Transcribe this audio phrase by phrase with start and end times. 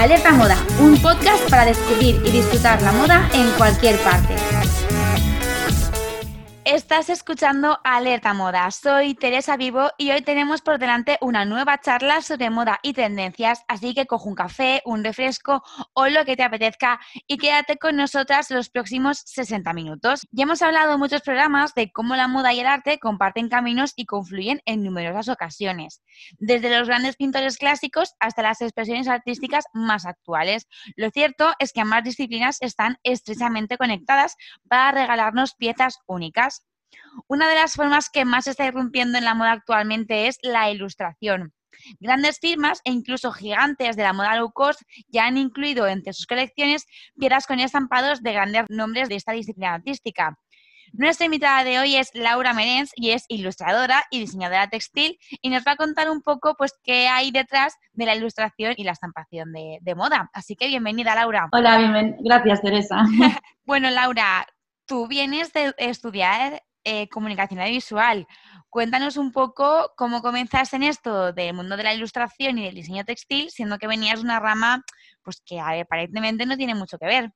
[0.00, 4.34] Alerta Moda, un podcast para descubrir y disfrutar la moda en cualquier parte.
[6.72, 8.70] Estás escuchando Alerta Moda.
[8.70, 13.64] Soy Teresa Vivo y hoy tenemos por delante una nueva charla sobre moda y tendencias,
[13.66, 15.64] así que coge un café, un refresco
[15.94, 20.28] o lo que te apetezca y quédate con nosotras los próximos 60 minutos.
[20.30, 23.92] Ya hemos hablado en muchos programas de cómo la moda y el arte comparten caminos
[23.96, 26.04] y confluyen en numerosas ocasiones,
[26.38, 30.68] desde los grandes pintores clásicos hasta las expresiones artísticas más actuales.
[30.94, 34.36] Lo cierto es que ambas disciplinas están estrechamente conectadas
[34.68, 36.59] para regalarnos piezas únicas.
[37.26, 41.52] Una de las formas que más está irrumpiendo en la moda actualmente es la ilustración.
[41.98, 46.26] Grandes firmas e incluso gigantes de la moda low cost ya han incluido entre sus
[46.26, 46.86] colecciones
[47.18, 50.36] piedras con estampados de grandes nombres de esta disciplina artística.
[50.92, 55.62] Nuestra invitada de hoy es Laura Merens y es ilustradora y diseñadora textil y nos
[55.62, 59.52] va a contar un poco pues qué hay detrás de la ilustración y la estampación
[59.52, 60.30] de, de moda.
[60.32, 61.48] Así que bienvenida Laura.
[61.52, 63.04] Hola, bienven gracias Teresa.
[63.64, 64.46] bueno Laura,
[64.84, 68.26] tú vienes de estudiar eh, comunicación visual.
[68.68, 73.04] Cuéntanos un poco cómo comenzaste en esto del mundo de la ilustración y del diseño
[73.04, 74.84] textil, siendo que venías de una rama
[75.22, 77.32] pues que aparentemente no tiene mucho que ver.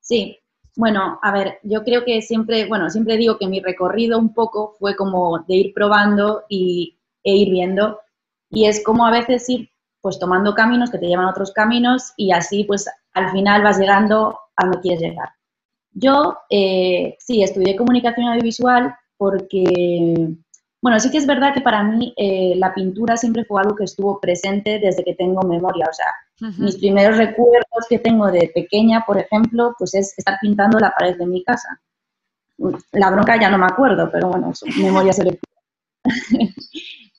[0.00, 0.38] Sí,
[0.76, 4.76] bueno, a ver, yo creo que siempre, bueno, siempre digo que mi recorrido un poco
[4.78, 8.00] fue como de ir probando y, e ir viendo.
[8.50, 12.12] Y es como a veces ir pues tomando caminos que te llevan a otros caminos
[12.16, 15.30] y así pues al final vas llegando a donde quieres llegar.
[15.98, 20.28] Yo eh, sí estudié comunicación audiovisual porque,
[20.82, 23.84] bueno, sí que es verdad que para mí eh, la pintura siempre fue algo que
[23.84, 25.86] estuvo presente desde que tengo memoria.
[25.88, 30.78] O sea, mis primeros recuerdos que tengo de pequeña, por ejemplo, pues es estar pintando
[30.78, 31.80] la pared de mi casa.
[32.92, 35.62] La bronca ya no me acuerdo, pero bueno, memoria selectiva.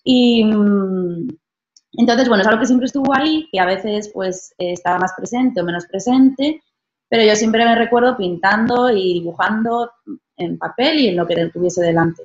[0.04, 1.30] y mm,
[1.94, 5.62] entonces, bueno, es algo que siempre estuvo ahí, que a veces pues estaba más presente
[5.62, 6.62] o menos presente,
[7.10, 9.92] pero yo siempre me recuerdo pintando y dibujando
[10.36, 12.24] en papel y en lo que tuviese delante.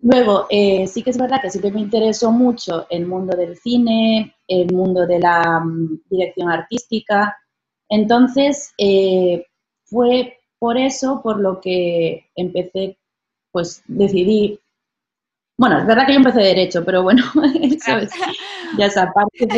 [0.00, 4.34] Luego, eh, sí que es verdad que siempre me interesó mucho el mundo del cine,
[4.46, 7.36] el mundo de la mm, dirección artística.
[7.88, 9.46] Entonces, eh,
[9.84, 12.98] fue por eso por lo que empecé,
[13.50, 14.60] pues decidí,
[15.58, 17.24] bueno, es verdad que yo empecé Derecho, pero bueno,
[17.62, 18.10] eso es,
[18.78, 19.48] ya esa parte.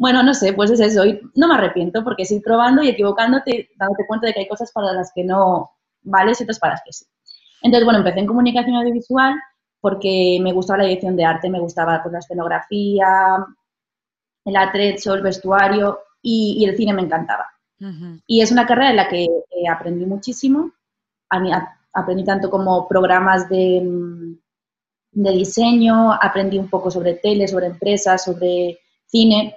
[0.00, 1.04] Bueno, no sé, pues es eso.
[1.04, 4.72] Y no me arrepiento porque es probando y equivocándote, dándote cuenta de que hay cosas
[4.72, 7.04] para las que no vales y otras para las que sí.
[7.60, 9.34] Entonces, bueno, empecé en comunicación audiovisual
[9.78, 13.46] porque me gustaba la edición de arte, me gustaba pues, la escenografía,
[14.46, 17.44] el atrecho, el vestuario y, el cine me encantaba.
[18.26, 20.72] Y es una carrera en la que eh, aprendí muchísimo.
[21.28, 23.82] aprendí tanto como programas de,
[25.12, 29.56] de diseño, aprendí un poco sobre tele, sobre empresas, sobre cine.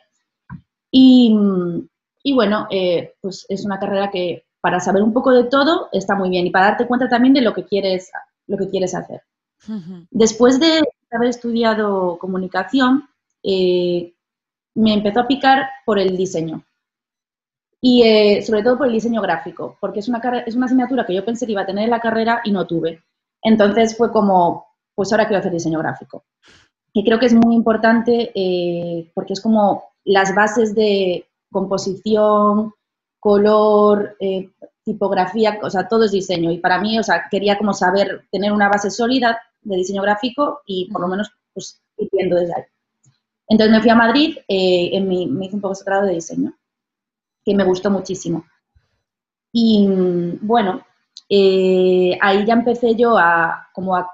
[0.96, 6.16] Y, bueno, eh, pues es una carrera que para saber un poco de todo está
[6.16, 8.12] muy bien y para darte cuenta también de lo que quieres,
[8.48, 9.24] lo que quieres hacer.
[10.12, 13.10] Después de haber estudiado comunicación,
[13.42, 14.14] eh,
[14.76, 16.64] me empezó a picar por el diseño.
[17.82, 21.16] Y eh, sobre todo por el diseño gráfico, porque es una, es una asignatura que
[21.16, 23.04] yo pensé que iba a tener en la carrera y no tuve.
[23.42, 26.24] Entonces fue como, pues ahora quiero hacer diseño gráfico.
[26.94, 28.32] Y creo que es muy importante
[29.16, 32.74] porque es como las bases de composición,
[33.20, 34.50] color, eh,
[34.84, 36.52] tipografía, o sea, todo es diseño.
[36.52, 40.62] Y para mí, o sea, quería como saber, tener una base sólida de diseño gráfico
[40.66, 42.64] y por lo menos, pues, ir viendo desde ahí.
[43.48, 46.54] Entonces me fui a Madrid, eh, en mi, me hice un poco grado de diseño,
[47.46, 48.46] que me gustó muchísimo.
[49.52, 49.88] Y
[50.42, 50.84] bueno,
[51.30, 54.10] eh, ahí ya empecé yo a, como a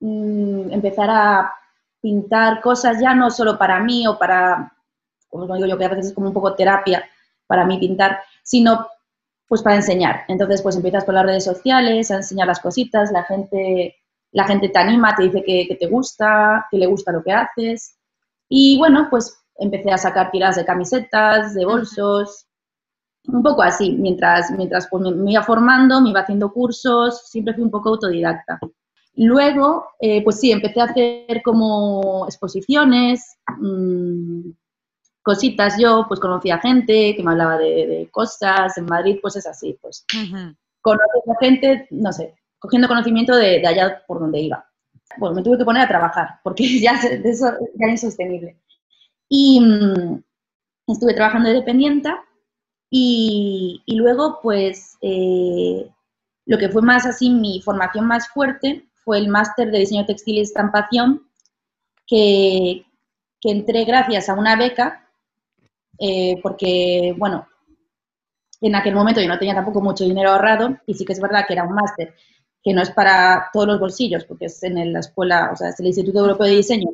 [0.00, 1.54] mm, empezar a
[2.00, 4.71] pintar cosas ya no solo para mí o para
[5.32, 7.04] como digo yo, que a veces es como un poco terapia
[7.46, 8.86] para mí pintar, sino
[9.48, 10.24] pues para enseñar.
[10.28, 13.96] Entonces, pues empiezas por las redes sociales a enseñar las cositas, la gente,
[14.30, 17.98] la gente te anima, te dice que, te gusta, que le gusta lo que haces.
[18.48, 22.46] Y bueno, pues empecé a sacar tiras de camisetas, de bolsos,
[23.26, 27.62] un poco así, mientras, mientras pues, me, iba formando, me iba haciendo cursos, siempre fui
[27.62, 28.58] un poco autodidacta.
[29.14, 34.50] Luego, eh, pues sí, empecé a hacer como exposiciones, mmm,
[35.22, 39.78] cositas yo, pues conocía gente que me hablaba de, cosas, en Madrid pues es así,
[39.80, 40.52] pues uh
[41.40, 44.66] gente, no sé, cogiendo conocimiento de, allá por donde iba.
[45.16, 46.92] Bueno, me tuve que poner a trabajar porque ya,
[47.24, 48.58] eso ya era insostenible.
[49.28, 50.22] Y mm,
[50.88, 52.10] estuve trabajando de dependiente
[52.90, 55.88] y, luego pues eh,
[56.46, 60.36] lo que fue más así, mi formación más fuerte fue el máster de diseño textil
[60.36, 61.28] y estampación
[62.06, 62.84] que,
[63.40, 65.01] que entré gracias a una beca
[66.04, 67.46] eh, porque, bueno,
[68.60, 71.44] en aquel momento yo no tenía tampoco mucho dinero ahorrado y sí que es verdad
[71.46, 72.14] que era un máster
[72.60, 75.78] que no es para todos los bolsillos, porque es en la escuela, o sea, es
[75.78, 76.90] el Instituto Europeo de Diseño.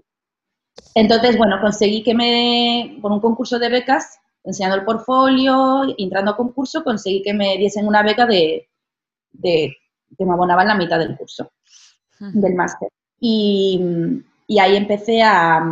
[0.94, 6.36] Entonces, bueno, conseguí que me, con un concurso de becas, enseñando el portfolio, entrando a
[6.36, 8.68] concurso, conseguí que me diesen una beca de,
[9.32, 9.74] de
[10.16, 11.50] que me abonaban la mitad del curso,
[12.18, 12.88] del máster.
[13.20, 15.62] Y, y, ahí empecé a,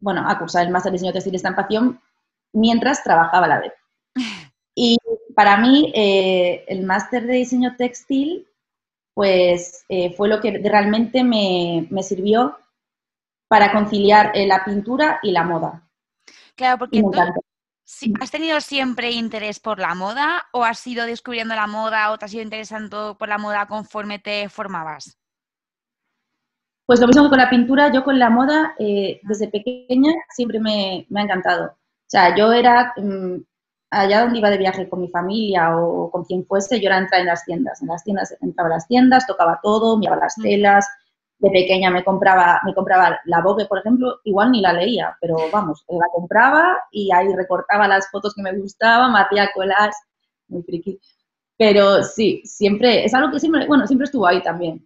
[0.00, 2.00] bueno, a cursar el máster de diseño textil y estampación
[2.52, 3.72] mientras trabajaba la vez.
[4.74, 4.96] Y
[5.34, 8.46] para mí, eh, el máster de diseño textil,
[9.14, 12.58] pues eh, fue lo que realmente me, me sirvió
[13.48, 15.88] para conciliar eh, la pintura y la moda.
[16.54, 17.02] Claro, porque
[18.20, 22.24] ¿Has tenido siempre interés por la moda o has ido descubriendo la moda o te
[22.24, 25.19] has ido interesando por la moda conforme te formabas?
[26.90, 30.58] Pues lo mismo que con la pintura, yo con la moda eh, desde pequeña siempre
[30.58, 31.66] me, ha encantado.
[31.66, 31.76] O
[32.08, 33.44] sea, yo era, mm,
[33.90, 37.20] allá donde iba de viaje con mi familia o con quien fuese, yo era entrar
[37.20, 37.80] en las tiendas.
[37.80, 40.84] En las tiendas entraba a las tiendas, tocaba todo, miraba las telas,
[41.38, 45.36] de pequeña me compraba, me compraba la Vogue, por ejemplo, igual ni la leía, pero
[45.52, 49.94] vamos, la compraba y ahí recortaba las fotos que me gustaban, me hacía colas,
[50.48, 50.98] muy friki.
[51.56, 54.84] Pero sí, siempre, es algo que siempre, bueno, siempre estuvo ahí también.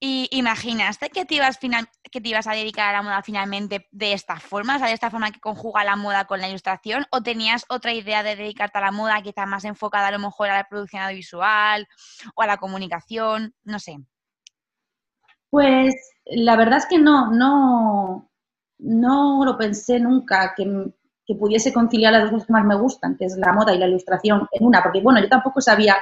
[0.00, 4.12] ¿Y imaginaste que te, ibas que te ibas a dedicar a la moda finalmente de
[4.12, 7.04] esta forma, o sea, de esta forma que conjuga la moda con la ilustración?
[7.10, 10.50] ¿O tenías otra idea de dedicarte a la moda, quizá más enfocada a lo mejor
[10.50, 11.88] a la producción audiovisual
[12.36, 13.54] o a la comunicación?
[13.64, 13.98] No sé.
[15.50, 15.94] Pues
[16.26, 18.30] la verdad es que no, no,
[18.78, 20.92] no lo pensé nunca que,
[21.38, 23.86] pudiese conciliar las dos cosas que más me gustan, que es la moda y la
[23.86, 25.96] ilustración en una, porque bueno, yo tampoco sabía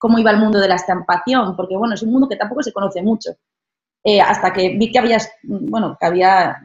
[0.00, 2.72] cómo iba el mundo de la estampación, porque bueno, es un mundo que tampoco se
[2.72, 3.32] conoce mucho.
[4.02, 6.56] Eh, hasta que vi que había, bueno, que había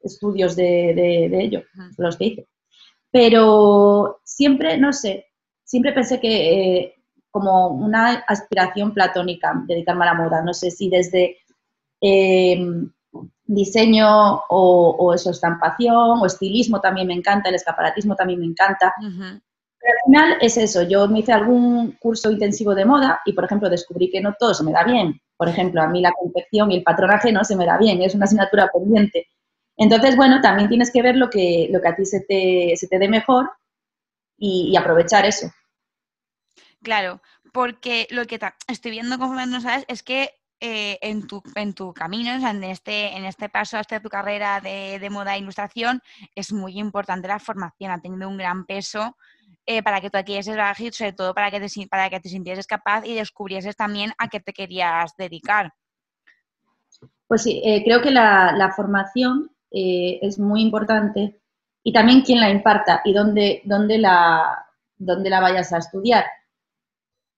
[0.00, 1.64] estudios de, ello,
[1.98, 2.48] los que hice.
[3.10, 5.26] Pero siempre, no sé,
[5.64, 6.94] siempre pensé que eh,
[7.32, 10.42] como una aspiración platónica dedicarme a la moda.
[10.42, 11.38] No sé si desde
[12.00, 12.88] em,
[13.44, 18.94] diseño o, eso, estampación o estilismo también me encanta, el escaparatismo también me encanta.
[19.88, 23.68] Al final es eso, yo me hice algún curso intensivo de moda y, por ejemplo,
[23.68, 25.20] descubrí que no todo se me da bien.
[25.36, 28.14] Por ejemplo, a mí la confección y el patronaje no se me da bien, es
[28.14, 29.28] una asignatura pendiente.
[29.76, 32.88] Entonces, bueno, también tienes que ver lo que, lo que a ti se te, se
[32.88, 33.50] te dé mejor
[34.38, 35.50] y aprovechar eso.
[36.82, 37.20] Claro,
[37.52, 38.38] porque lo que
[38.68, 43.14] estoy viendo conforme no sabes es que eh, en, tu, en tu camino, en, este,
[43.14, 46.00] en este paso hasta tu carrera de, moda e ilustración,
[46.34, 49.16] es muy importante la formación, ha tenido un gran peso
[49.66, 52.28] eh, para que tú adquieres el y sobre todo para que, te, para que te
[52.28, 55.72] sintieses capaz y descubrieses también a qué te querías dedicar.
[57.26, 61.40] Pues sí, eh, creo que la, formación es muy importante
[61.82, 64.66] y también quién la imparta y dónde, dónde, la,
[64.96, 66.24] dónde la vayas a estudiar.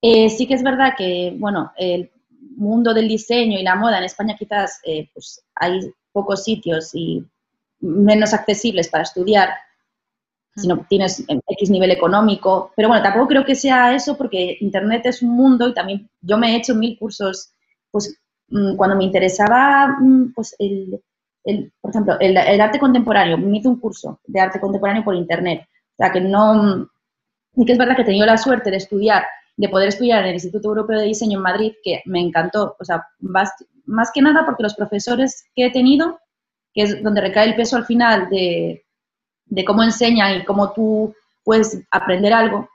[0.01, 2.11] Eh, sí que es verdad que, bueno, el
[2.57, 5.81] mundo del diseño y la moda en España quizás eh, pues hay
[6.13, 7.25] pocos sitios y
[7.81, 9.51] menos accesibles para estudiar,
[10.61, 12.73] si no tienes X nivel económico.
[12.77, 16.39] Pero bueno, tampoco creo que sea eso porque Internet es un mundo y también yo
[16.39, 17.53] me he hecho mil cursos,
[17.91, 18.19] pues
[18.49, 21.01] mm, cuando me interesaba, mm, pues el,
[21.45, 25.15] el por ejemplo, el, el, arte contemporáneo, me hice un curso de arte contemporáneo por
[25.15, 25.62] Internet.
[25.67, 26.88] O sea, que no,
[27.57, 29.25] y que es verdad que he tenido la suerte de estudiar
[29.59, 32.85] de poder estudiar en el Instituto Europeo de Diseño en Madrid, que me encantó, o
[32.85, 33.53] sea, más,
[34.15, 36.21] que nada porque los profesores que he tenido,
[36.73, 38.87] que es donde recae el peso al final de,
[39.67, 41.14] cómo enseñan y cómo tú
[41.45, 42.69] puedes aprender algo,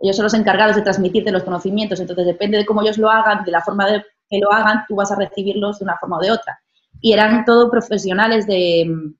[0.00, 3.44] ellos son los encargados de transmitirte los conocimientos, entonces depende de cómo ellos lo hagan,
[3.44, 6.20] de la forma de que lo hagan, tú vas a recibirlos de una forma o
[6.20, 6.60] de otra.
[7.00, 9.12] Y eran todos profesionales de,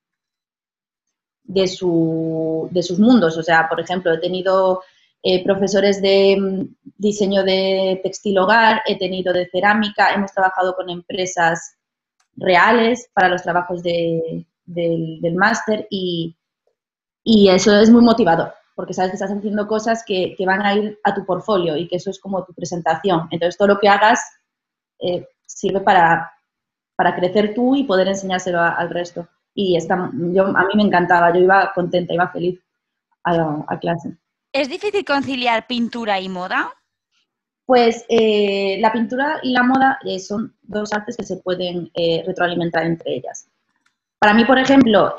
[1.44, 4.82] de, su, de sus mundos, o sea, por ejemplo, he tenido
[5.22, 10.88] eh, profesores de mm, diseño de textil hogar, he tenido de cerámica, hemos trabajado con
[10.90, 11.76] empresas
[12.36, 14.46] reales para los trabajos del,
[15.34, 16.36] máster y,
[17.48, 21.14] eso es muy motivador, porque sabes que estás haciendo cosas que, van a ir a
[21.14, 23.28] tu portfolio y que eso es como tu presentación.
[23.30, 24.20] Entonces, todo lo que hagas
[25.00, 26.32] eh, sirve para,
[27.16, 29.28] crecer tú y poder enseñárselo al resto.
[29.54, 32.60] Y está, yo, a mí me encantaba, yo iba contenta, iba feliz
[33.24, 34.16] a clase.
[34.52, 36.72] ¿Es difícil conciliar pintura y moda?
[37.66, 42.24] Pues eh, la pintura y la moda eh, son dos artes que se pueden eh,
[42.26, 43.46] retroalimentar entre ellas.
[44.18, 45.14] Para mí, por ejemplo,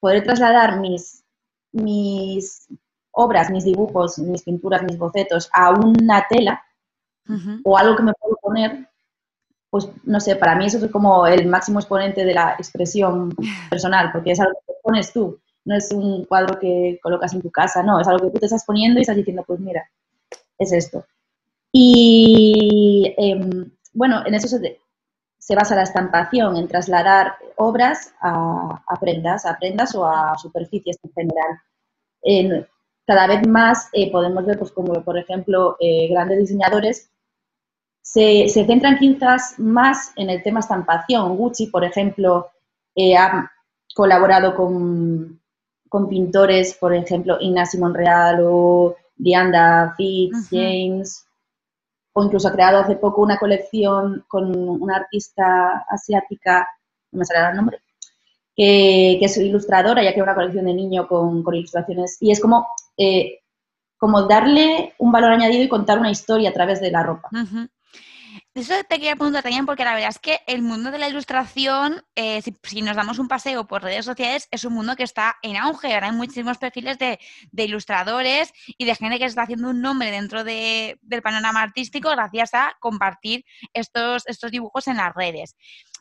[0.00, 1.24] poder trasladar mis,
[1.72, 2.68] mis
[3.12, 6.62] obras, mis dibujos, mis pinturas, mis bocetos a una tela
[7.62, 8.88] o algo que me puedo poner,
[9.70, 13.32] pues no sé, para mí eso es como el máximo exponente de la expresión
[13.70, 17.50] personal, porque es algo que pones tú no es un cuadro que colocas en tu
[17.50, 19.88] casa, no, es algo que tú te estás poniendo y estás diciendo, pues mira,
[20.58, 21.04] es esto.
[21.72, 24.80] Y em, bueno, en eso se,
[25.40, 31.12] se, basa la estampación, en trasladar obras a, prendas, a prendas o a superficies en
[31.12, 32.68] general.
[33.06, 37.10] cada vez más eh, podemos ver, pues como por ejemplo, eh, grandes diseñadores
[38.02, 41.36] se, se, centran quizás más en el tema estampación.
[41.36, 42.50] Gucci, por ejemplo,
[42.94, 43.50] eh, ha
[43.94, 45.40] colaborado con,
[45.88, 51.26] con, pintores, por ejemplo, Ignacio Monreal o Dianda Fitz, James,
[52.12, 56.68] o incluso ha creado hace poco una colección con una artista asiática,
[57.12, 57.80] no me sale el nombre,
[58.54, 62.16] que, es ilustradora, ya que una colección de niño con, con ilustraciones.
[62.20, 63.40] Y es como, eh,
[63.96, 67.28] como darle un valor añadido y contar una historia a través de la ropa.
[68.60, 72.04] Eso te quería preguntar también, porque la verdad es que el mundo de la ilustración,
[72.14, 75.56] eh, si, nos damos un paseo por redes sociales, es un mundo que está en
[75.56, 75.94] auge.
[75.94, 77.18] Ahora hay muchísimos perfiles de,
[77.52, 82.76] ilustradores y de gente que está haciendo un nombre dentro del panorama artístico gracias a
[82.80, 85.56] compartir estos, estos dibujos en las redes.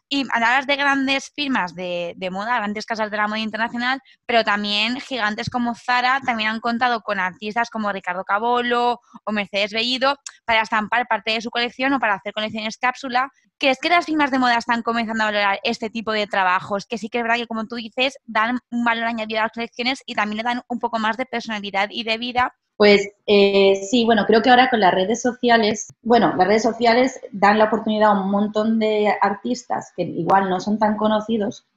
[0.10, 5.00] Y hablas de grandes firmas de, moda, grandes casas de la moda internacional, pero también
[5.00, 10.62] gigantes como Zara también han contado con artistas como Ricardo Cabolo o Mercedes Bellido para
[10.62, 13.30] estampar parte de su colección o para hacer colecciones cápsula.
[13.60, 16.88] ¿Crees que las firmas de moda están comenzando a valorar este tipo de trabajos?
[16.88, 19.52] Que sí que es verdad que, como tú dices, dan un valor añadido a las
[19.52, 23.76] colecciones y también le dan un poco más de personalidad y de vida pues eh,
[23.92, 27.66] sí, bueno, creo que ahora con las redes sociales, bueno, las redes sociales dan la
[27.66, 31.68] oportunidad a un montón de artistas que igual no son tan conocidos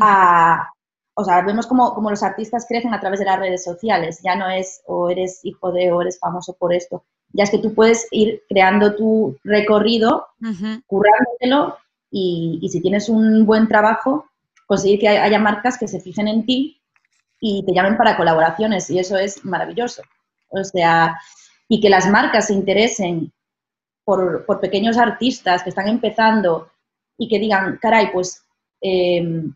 [0.00, 0.70] a,
[1.14, 4.34] o sea, vemos como, como, los artistas crecen a través de las redes sociales, ya
[4.34, 7.72] no es o eres hijo de o eres famoso por esto, ya es que tú
[7.72, 10.26] puedes ir creando tu recorrido,
[10.88, 11.78] currándotelo
[12.10, 14.26] y, y si tienes un buen trabajo,
[14.66, 16.82] conseguir que haya marcas que se fijen en ti
[17.38, 20.02] y te llamen para colaboraciones y eso es maravilloso.
[20.54, 21.18] O sea,
[21.68, 23.32] y que las marcas se interesen
[24.04, 26.70] por, pequeños artistas que están empezando
[27.18, 28.44] y que digan, caray, pues,
[28.80, 29.54] em,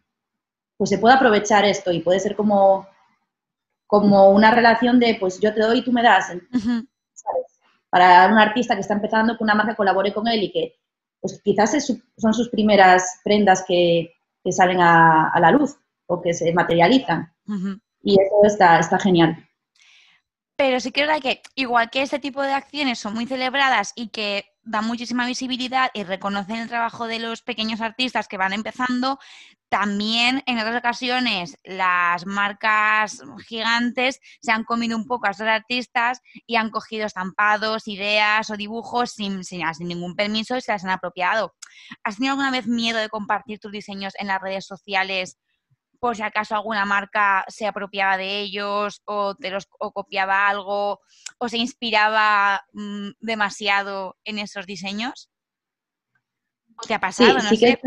[0.77, 2.87] pues se puede aprovechar esto y puede ser como,
[3.87, 6.33] como una relación de, pues yo te doy y tú me das,
[7.91, 10.75] Para un artista que está empezando, que una marca colabore con él y que,
[11.21, 11.77] pues quizás
[12.17, 14.15] son sus primeras prendas que,
[14.51, 15.77] salen a, la luz
[16.07, 17.31] o que se materializan.
[18.03, 19.48] Y eso está, está genial.
[20.59, 23.93] Pero sí que es verdad que, igual que este tipo de acciones son muy celebradas
[23.95, 28.53] y que dan muchísima visibilidad y reconocen el trabajo de los pequeños artistas que van
[28.53, 29.21] empezando,
[29.69, 36.23] también en otras ocasiones las marcas gigantes se han comido un poco a estos artistas
[36.45, 40.83] y han cogido estampados, ideas o dibujos sin, sin, sin ningún permiso y se las
[40.83, 41.55] han apropiado.
[42.03, 45.39] ¿Has tenido alguna vez miedo de compartir tus diseños en las redes sociales
[46.01, 51.01] por si acaso alguna marca se apropiaba de ellos o, te los, copiaba algo
[51.39, 55.31] o se inspiraba mm, demasiado en esos diseños?
[56.87, 57.35] ¿Te ha pasado?
[57.35, 57.81] no sé.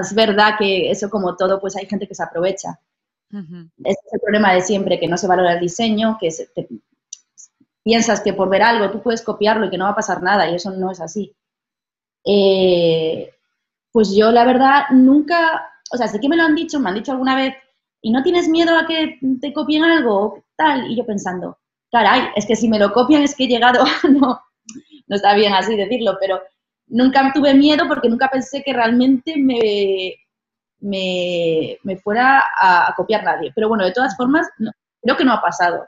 [0.00, 2.80] es verdad que eso como todo, pues hay gente que se aprovecha.
[3.30, 6.30] es el problema de siempre, que no se valora el diseño, que
[7.82, 10.50] piensas que por ver algo tú puedes copiarlo y que no va a pasar nada,
[10.50, 11.34] y eso no es así.
[12.24, 13.32] Eh,
[13.92, 16.96] pues yo la verdad nunca o sea, sé que me lo han dicho, me han
[16.96, 17.54] dicho alguna vez,
[18.02, 20.90] ¿y no tienes miedo a que te copien algo tal?
[20.90, 21.58] Y yo pensando,
[21.90, 24.40] caray, es que si me lo copian es que he llegado, no,
[25.06, 26.40] no está bien así decirlo, pero
[26.88, 30.14] nunca tuve miedo porque nunca pensé que realmente me,
[30.80, 33.52] me, fuera a, copiar nadie.
[33.54, 34.48] Pero bueno, de todas formas,
[35.02, 35.86] creo que no ha pasado.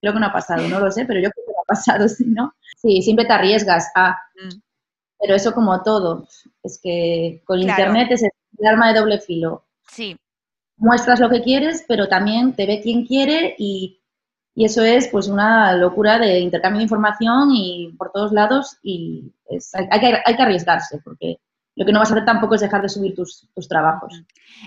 [0.00, 2.08] Creo que no ha pasado, no lo sé, pero yo creo que no ha pasado,
[2.08, 2.54] ¿sí, ¿no?
[2.76, 4.16] Sí, siempre te arriesgas a...
[5.24, 6.28] Pero eso como todo,
[6.62, 9.64] es que con Internet es el arma de doble filo.
[9.88, 10.18] Sí.
[10.76, 14.02] Muestras lo que quieres, pero también te ve quien quiere y,
[14.54, 19.32] eso es pues una locura de intercambio de información y por todos lados y
[19.90, 21.38] hay, que, hay que arriesgarse porque
[21.76, 24.22] lo que no vas a hacer tampoco es dejar de subir tus, tus, trabajos.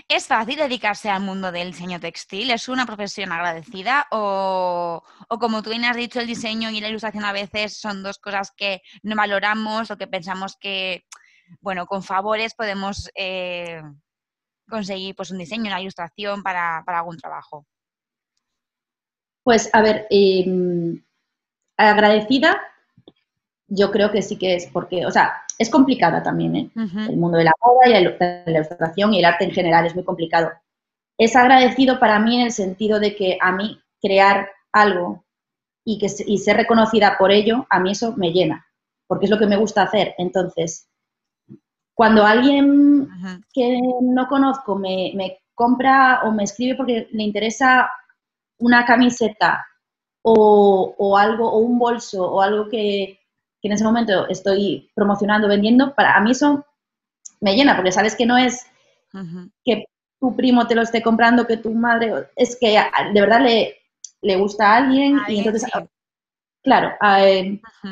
[0.08, 2.50] ¿Es fácil dedicarse al mundo del diseño textil?
[2.50, 4.06] ¿Es una profesión agradecida?
[4.10, 8.02] O, o, como tú bien has dicho, el diseño y la ilustración a veces son
[8.02, 11.06] dos cosas que no valoramos o que pensamos que
[11.60, 13.82] bueno, con favores podemos eh,
[14.68, 17.66] conseguir pues, un diseño, una ilustración para, algún trabajo.
[19.42, 21.02] Pues a ver, em,
[21.76, 22.60] agradecida,
[23.66, 26.70] yo creo que sí que es porque, o sea, es complicada también, ¿eh?
[27.08, 28.00] El mundo de la moda y la
[28.46, 30.50] ilustración y el arte en general es muy complicado.
[31.18, 35.24] Es agradecido para mí en el sentido de que a mí crear algo
[35.84, 38.66] y, que, y ser reconocida por ello, a mí eso me llena,
[39.08, 40.14] porque es lo que me gusta hacer.
[40.16, 40.88] Entonces,
[41.98, 43.08] cuando alguien
[43.52, 47.90] que no conozco me, compra o me escribe porque le interesa
[48.58, 49.66] una camiseta
[50.22, 53.17] o, algo, o un bolso, o algo que,
[53.68, 56.64] en ese momento estoy promocionando, vendiendo, para a mí eso
[57.40, 58.66] me llena, porque sabes que no es
[59.64, 59.84] que
[60.18, 62.80] tu primo te lo esté comprando, que tu madre, es que
[63.12, 63.76] de verdad le,
[64.22, 65.70] le gusta a alguien y entonces,
[66.62, 66.92] claro,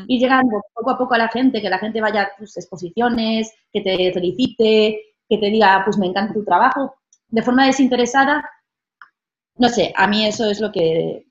[0.08, 3.52] ir llegando poco a poco a la gente, que la gente vaya a tus exposiciones,
[3.72, 6.96] que te felicite, que te diga, pues me encanta tu trabajo,
[7.28, 8.48] de forma desinteresada,
[9.56, 11.26] no sé, a mí eso es lo que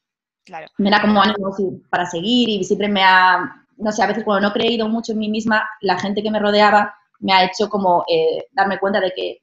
[0.77, 1.51] me da como ánimo
[1.89, 5.12] para seguir y siempre me ha, no sé, a veces cuando no he creído mucho
[5.12, 9.00] en mí misma, la gente que me rodeaba me ha hecho como eh, darme cuenta
[9.00, 9.41] de que,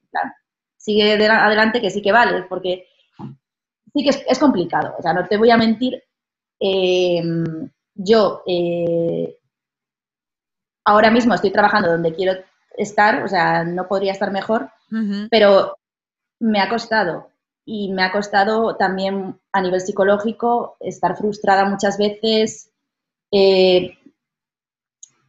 [0.76, 2.86] sigue adelante, que sí que vale, porque
[3.94, 6.02] sí que es, complicado, o sea, no te voy a mentir,
[6.58, 9.36] em, yo eh,
[10.84, 12.32] ahora mismo estoy trabajando donde quiero
[12.76, 14.70] estar, o sea, no podría estar mejor,
[15.30, 15.76] pero
[16.40, 17.28] me ha costado.
[17.64, 22.72] Y me ha costado también a nivel psicológico estar frustrada muchas veces,
[23.30, 23.96] eh,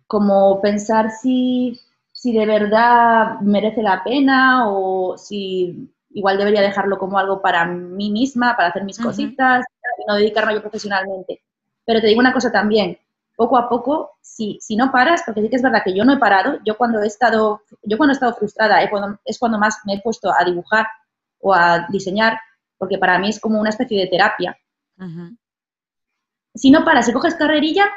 [0.07, 1.79] como pensar si,
[2.11, 8.11] si de verdad merece la pena o si igual debería dejarlo como algo para mí
[8.11, 9.65] misma, para hacer mis cositas
[9.97, 11.41] y no dedicarme yo profesionalmente.
[11.85, 12.97] Pero te digo una cosa también,
[13.35, 16.13] poco a poco, si, si no paras, porque sí que es verdad que yo no
[16.13, 18.81] he parado, yo cuando he estado, yo cuando he estado frustrada
[19.25, 20.87] es cuando más me he puesto a dibujar
[21.39, 22.39] o a diseñar,
[22.77, 24.57] porque para mí es como una especie de terapia.
[26.55, 27.89] Si no paras, si coges carrerilla,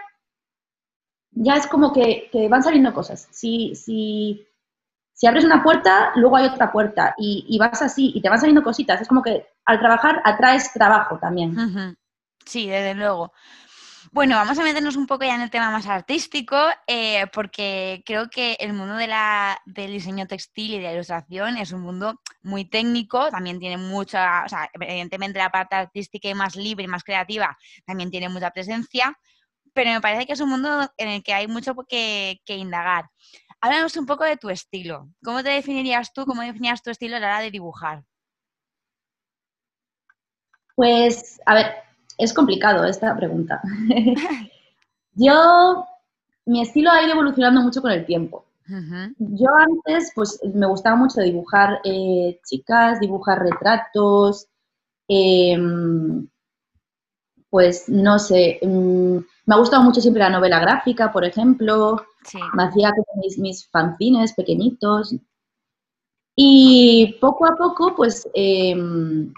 [1.36, 3.28] ya es como que, van saliendo cosas.
[3.30, 4.46] Si, si,
[5.12, 8.62] si, abres una puerta, luego hay otra puerta y, vas así y te van saliendo
[8.62, 9.00] cositas.
[9.00, 11.96] Es como que al trabajar atraes trabajo también.
[12.44, 13.32] Sí, desde luego.
[14.12, 18.30] Bueno, vamos a meternos un poco ya en el tema más artístico, eh, porque creo
[18.30, 22.22] que el mundo de la, del diseño textil y de la ilustración es un mundo
[22.42, 26.88] muy técnico, también tiene mucha, o sea, evidentemente la parte artística y más libre y
[26.88, 29.18] más creativa también tiene mucha presencia,
[29.76, 33.10] pero me parece que es un mundo en el que hay mucho que, que indagar.
[33.60, 35.10] Háblanos un poco de tu estilo.
[35.22, 38.02] ¿Cómo te definirías tú, cómo definirías tu estilo a la hora de dibujar?
[40.74, 41.66] Pues, a ver,
[42.16, 43.60] es complicado esta pregunta.
[45.12, 45.86] Yo,
[46.46, 48.46] mi estilo ha ido evolucionando mucho con el tiempo.
[49.18, 54.48] Yo antes, pues, me gustaba mucho dibujar eh, chicas, dibujar retratos,
[55.06, 56.26] em,
[57.50, 62.04] pues, no sé, em, me ha gustado mucho siempre la novela gráfica, por ejemplo.
[62.54, 65.14] Me hacía mis, mis fanzines pequeñitos.
[66.34, 69.32] Y poco a poco, pues, em,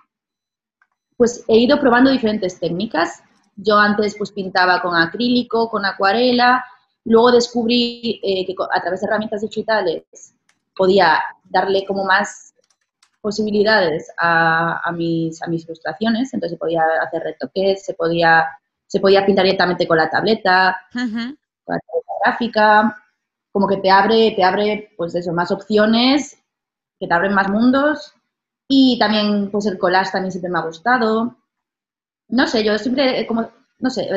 [1.17, 3.23] pues he ido probando diferentes técnicas.
[3.57, 6.65] Yo antes pues pintaba con acrílico, con acuarela,
[7.05, 10.35] luego descubrí eh, que a través de herramientas digitales
[10.77, 12.55] podía darle como más
[13.21, 18.47] posibilidades a, mis, a mis ilustraciones, entonces se podía hacer retoques, se podía,
[18.89, 23.05] se podía pintar directamente con la tableta, con la tableta gráfica,
[23.53, 26.43] como que te abre, te abre pues eso, más opciones,
[26.99, 28.15] que te abren más mundos
[28.67, 31.37] y también, pues el collage también siempre me ha gustado.
[32.29, 34.09] No sé, yo siempre, como, no sé,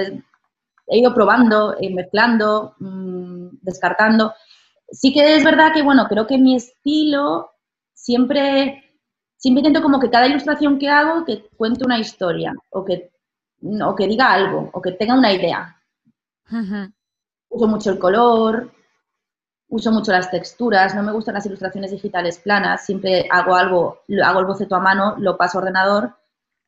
[0.88, 4.34] he ido probando, eh, mezclando, mm, descartando.
[4.90, 7.52] Sí que es verdad que, bueno, creo que mi estilo
[7.94, 8.84] siempre,
[9.38, 13.11] siempre intento como que cada ilustración que hago que cuente una historia o que,
[13.62, 15.78] o que diga algo o que tenga una idea.
[17.50, 18.71] Uso mucho el color,
[19.69, 24.39] uso mucho las texturas, no me gustan las ilustraciones digitales planas, siempre hago algo, hago
[24.39, 26.15] el boceto a mano, lo paso a ordenador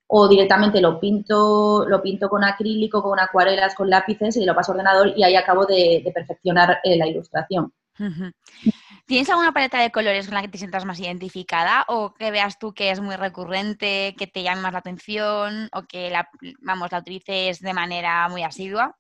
[0.08, 4.72] o directamente lo pinto, lo pinto con acrílico, con acuarelas, con lápices y lo paso
[4.72, 7.74] a ordenador y ahí acabo de, perfeccionar eh, la ilustración.
[9.06, 12.58] ¿Tienes alguna paleta de colores con la que te sientas más identificada o que veas
[12.58, 16.30] tú que es muy recurrente, que te llame más la atención o que la,
[16.62, 18.98] vamos, la utilices de manera muy asidua?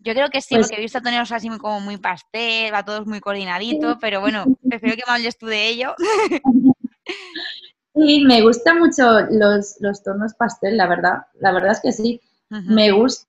[0.00, 3.04] Yo creo que sí, pues porque he visto tonos así como muy pastel, va todo
[3.06, 5.94] muy coordinadito, pero bueno, prefiero que me hables tú de ello.
[7.94, 11.26] Sí, me gustan mucho los, tonos pastel, la verdad.
[11.34, 12.20] La verdad es que sí.
[12.50, 13.28] Me gusta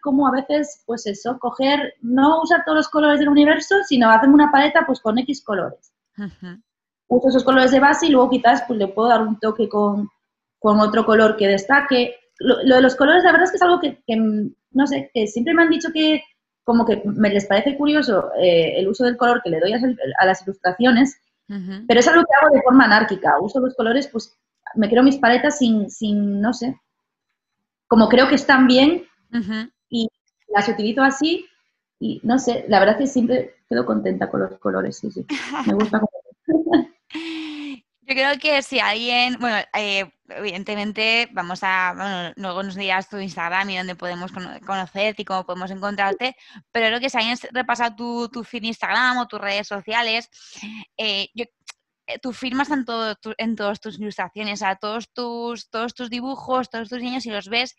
[0.00, 4.34] como a veces, pues eso, coger, no usar todos los colores del universo, sino hacerme
[4.34, 5.92] una paleta pues con X colores.
[7.08, 10.08] Uso esos colores de base y luego quizás pues le puedo dar un toque con,
[10.60, 12.16] otro color que destaque.
[12.38, 14.02] Lo, de los colores, la verdad es que es algo que
[14.72, 16.22] no sé, que siempre me han dicho que
[16.64, 20.26] como que me les parece curioso eh, el uso del color que le doy a,
[20.26, 21.18] las ilustraciones,
[21.86, 23.38] pero es algo que hago de forma anárquica.
[23.40, 24.38] Uso los colores, pues
[24.74, 26.80] me creo mis paletas sin, sin no sé,
[27.92, 29.06] como creo que están bien
[29.90, 30.08] y
[30.48, 31.44] las utilizo así
[32.00, 35.26] y no sé, la verdad es que siempre quedo contenta con los colores, sí, sí.
[35.66, 36.00] Me gusta.
[38.00, 43.18] Yo creo que si alguien, bueno, eh, evidentemente vamos a, bueno, luego nos dirás tu
[43.18, 46.34] Instagram y dónde podemos conocerte y cómo podemos encontrarte,
[46.70, 50.30] pero creo que si alguien repasa tu, tu feed Instagram o tus redes sociales,
[50.96, 51.44] eh, yo,
[52.20, 56.88] tú firmas en, todo, en todas tus ilustraciones, a todos tus, todos tus dibujos, todos
[56.88, 57.76] tus diseños y los ves,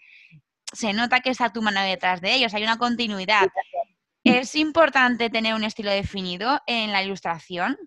[0.71, 3.47] se nota que está tu mano detrás de ellos, hay una continuidad.
[4.23, 7.77] ¿Es importante tener un estilo definido en la ilustración?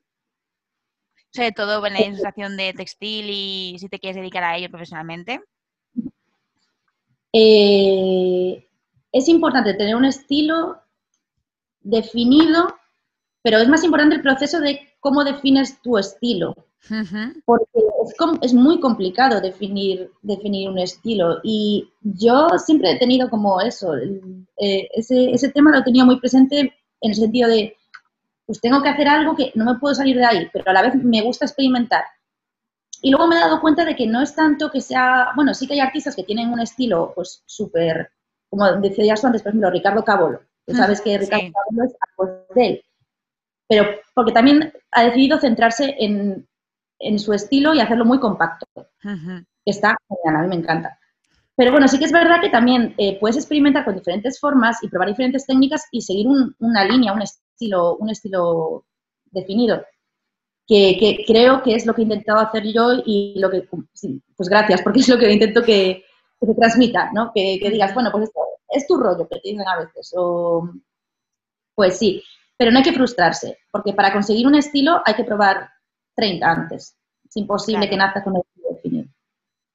[1.36, 5.42] sobre todo en la ilustración de textil y si te quieres dedicar a ello profesionalmente?
[7.32, 8.66] Eh,
[9.12, 10.80] es importante tener un estilo
[11.80, 12.74] definido,
[13.42, 16.54] pero es más importante el proceso de cómo defines tu estilo.
[17.44, 17.80] Porque
[18.42, 21.40] es, muy complicado definir, definir un estilo.
[21.42, 26.60] Y yo siempre he tenido como eso, eh, ese, ese tema lo tenía muy presente
[27.00, 27.76] en el sentido de
[28.46, 30.82] pues tengo que hacer algo que no me puedo salir de ahí, pero a la
[30.82, 32.04] vez me gusta experimentar.
[33.02, 35.66] Y luego me he dado cuenta de que no es tanto que sea, bueno, sí
[35.66, 38.10] que hay artistas que tienen un estilo pues súper,
[38.48, 40.40] como decías antes, por ejemplo, Ricardo Cabolo.
[40.64, 42.84] Tú sabes que Ricardo Cabolo es a de él.
[43.68, 46.46] Pero porque también ha decidido centrarse en,
[47.18, 48.66] su estilo y hacerlo muy compacto.
[49.64, 50.98] Está genial, a mí me encanta.
[51.56, 54.88] Pero bueno, sí que es verdad que también eh, puedes experimentar con diferentes formas y
[54.88, 56.26] probar diferentes técnicas y seguir
[56.58, 58.84] una línea, un estilo, un estilo
[59.26, 59.82] definido.
[60.66, 64.82] Que, creo que es lo que he intentado hacer yo y lo que, pues gracias,
[64.82, 66.04] porque es lo que intento que,
[66.40, 67.32] se transmita, ¿no?
[67.34, 70.68] Que, digas, bueno, pues esto es tu rollo, que te dicen a veces, o
[71.74, 72.22] pues sí,
[72.56, 75.68] pero no hay que frustrarse, porque para conseguir un estilo hay que probar
[76.14, 76.96] 30 antes.
[77.28, 79.08] Es imposible que nazca con el estilo definido.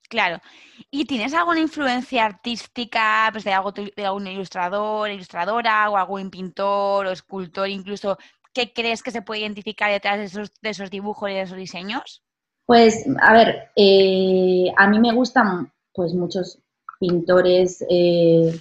[0.09, 0.41] Claro.
[0.89, 7.05] ¿Y tienes alguna influencia artística pues, de, algo, de algún ilustrador, ilustradora, o algún pintor
[7.05, 8.17] o escultor incluso,
[8.53, 11.57] que crees que se puede identificar detrás de esos, de esos dibujos y de esos
[11.57, 12.23] diseños?
[12.65, 16.59] Pues, a ver, eh, a mí me gustan pues muchos
[16.99, 18.59] pintores eh,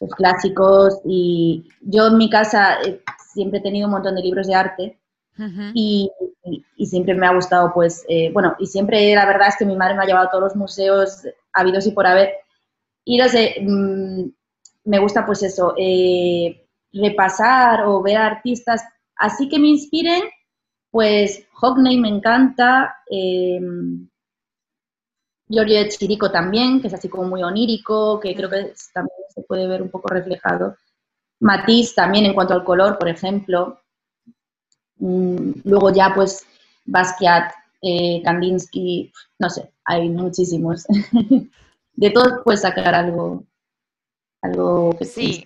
[0.00, 3.00] pues, clásicos y yo en mi casa eh,
[3.32, 4.98] siempre he tenido un montón de libros de arte
[5.74, 6.10] y,
[6.84, 9.94] siempre me ha gustado, pues, eh, bueno, y siempre la verdad es que mi madre
[9.94, 12.34] me ha llevado a todos los museos habidos y por haber.
[13.04, 14.24] Y no sé, mm,
[14.84, 18.82] me gusta pues eso, eh, repasar o ver artistas
[19.16, 20.22] así que me inspiren,
[20.90, 23.60] pues Hockney me encanta, eh,
[25.50, 29.66] Giorgio Chirico también, que es así como muy onírico, que creo que también se puede
[29.66, 30.76] ver un poco reflejado.
[31.40, 33.80] Matisse también en cuanto al color, por ejemplo.
[34.98, 36.46] Mm, luego ya pues
[36.84, 40.86] Basquiat, eh, Kandinsky, no sé, hay muchísimos.
[41.94, 43.44] de todos puedes sacar algo,
[44.42, 45.44] algo que sí.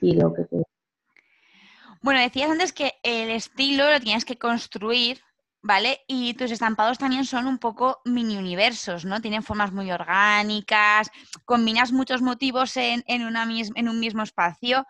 [2.03, 5.21] Bueno, decías antes que el estilo lo tienes que construir,
[5.64, 6.03] ¿vale?
[6.07, 9.22] Y tus estampados también son un poco mini universos, ¿no?
[9.22, 11.11] Tienen formas muy orgánicas,
[11.46, 14.87] combinas muchos motivos en, en, una en un mismo espacio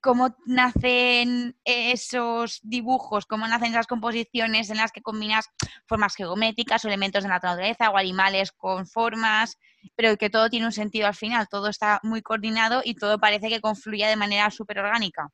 [0.00, 5.46] cómo nacen esos dibujos, cómo nacen esas composiciones en las que combinas
[5.86, 9.58] formas geométricas o elementos de la naturaleza o animales con formas,
[9.96, 13.48] pero que todo tiene un sentido al final, todo está muy coordinado y todo parece
[13.48, 15.28] que confluye de manera súper orgánica.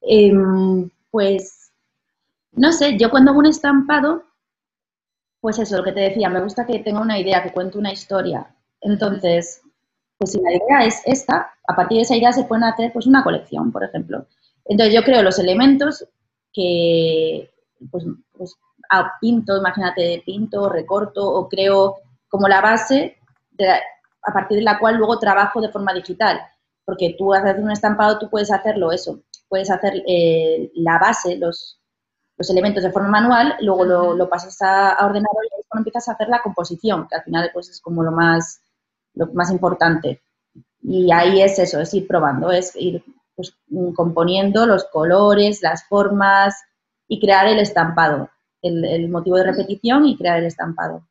[0.00, 1.63] Em, pues,
[2.56, 4.24] no sé, yo cuando hago un estampado,
[5.40, 7.92] pues eso, lo que te decía, me gusta que tenga una idea, que cuente una
[7.92, 8.54] historia.
[8.80, 9.62] Entonces,
[10.18, 13.06] pues si la idea es esta, a partir de esa idea se pueden hacer pues
[13.06, 14.26] una colección, por ejemplo.
[14.64, 16.06] Entonces yo creo los elementos
[16.52, 17.50] que,
[17.90, 18.56] pues, pues
[19.20, 21.96] pinto, imagínate, pinto, recorto o creo
[22.28, 23.16] como la base
[24.22, 26.40] a partir de la cual luego trabajo de forma digital.
[26.84, 31.80] Porque tú haces un estampado, tú puedes hacerlo eso, puedes hacer eh, la base, los,
[32.36, 36.12] los elementos de forma manual, luego lo, pasas a, a, ordenador y cuando empiezas a
[36.12, 38.60] hacer la composición, que al final pues es como lo más
[39.14, 40.22] lo más importante.
[40.82, 43.02] Y ahí es eso, es ir probando, es ir
[43.34, 43.56] pues,
[43.94, 46.54] componiendo los colores, las formas
[47.08, 51.06] y crear el estampado, el, motivo de repetición y crear el estampado.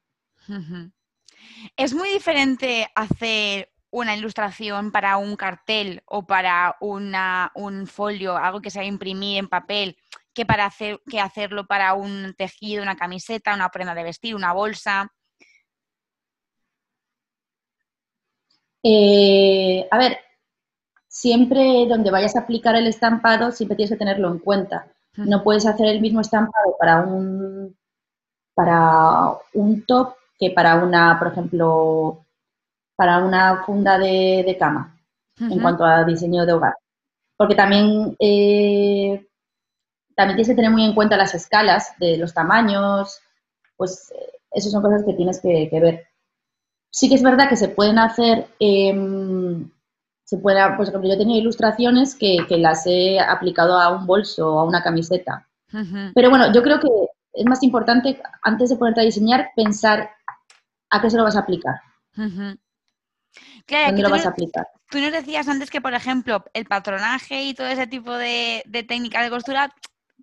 [1.76, 8.62] Es muy diferente hacer una ilustración para un cartel o para una, un folio, algo
[8.62, 9.98] que se va a imprimir en papel,
[10.34, 14.54] que para hacer, que hacerlo para un tejido, una camiseta, una prenda de vestir, una
[14.54, 15.12] bolsa.
[18.84, 20.18] Eh, a ver,
[21.08, 24.88] siempre donde vayas a aplicar el estampado, siempre tienes que tenerlo en cuenta.
[25.16, 27.78] No puedes hacer el mismo estampado para un,
[28.56, 32.26] para un top que para una, por ejemplo,
[32.96, 35.00] para una funda de, cama,
[35.40, 36.74] en cuanto a diseño de hogar.
[37.38, 39.28] Porque también, eh,
[40.16, 43.20] también tienes que tener muy en cuenta las escalas de los tamaños,
[43.78, 46.08] pues eh, esas son cosas que tienes que, ver.
[46.90, 49.70] Sí que es verdad que se pueden hacer, em,
[50.24, 54.60] se puede, por ejemplo, yo tenía ilustraciones que, las he aplicado a un bolso o
[54.60, 55.48] a una camiseta.
[56.14, 56.88] Pero bueno, yo creo que
[57.34, 60.12] es más importante, antes de ponerte a diseñar, pensar
[60.92, 61.76] a qué se lo vas a aplicar.
[62.16, 64.68] ¿Dónde lo vas a aplicar?
[64.90, 69.24] Tú nos decías antes que, por ejemplo, el patronaje y todo ese tipo de, técnicas
[69.24, 69.74] de costura,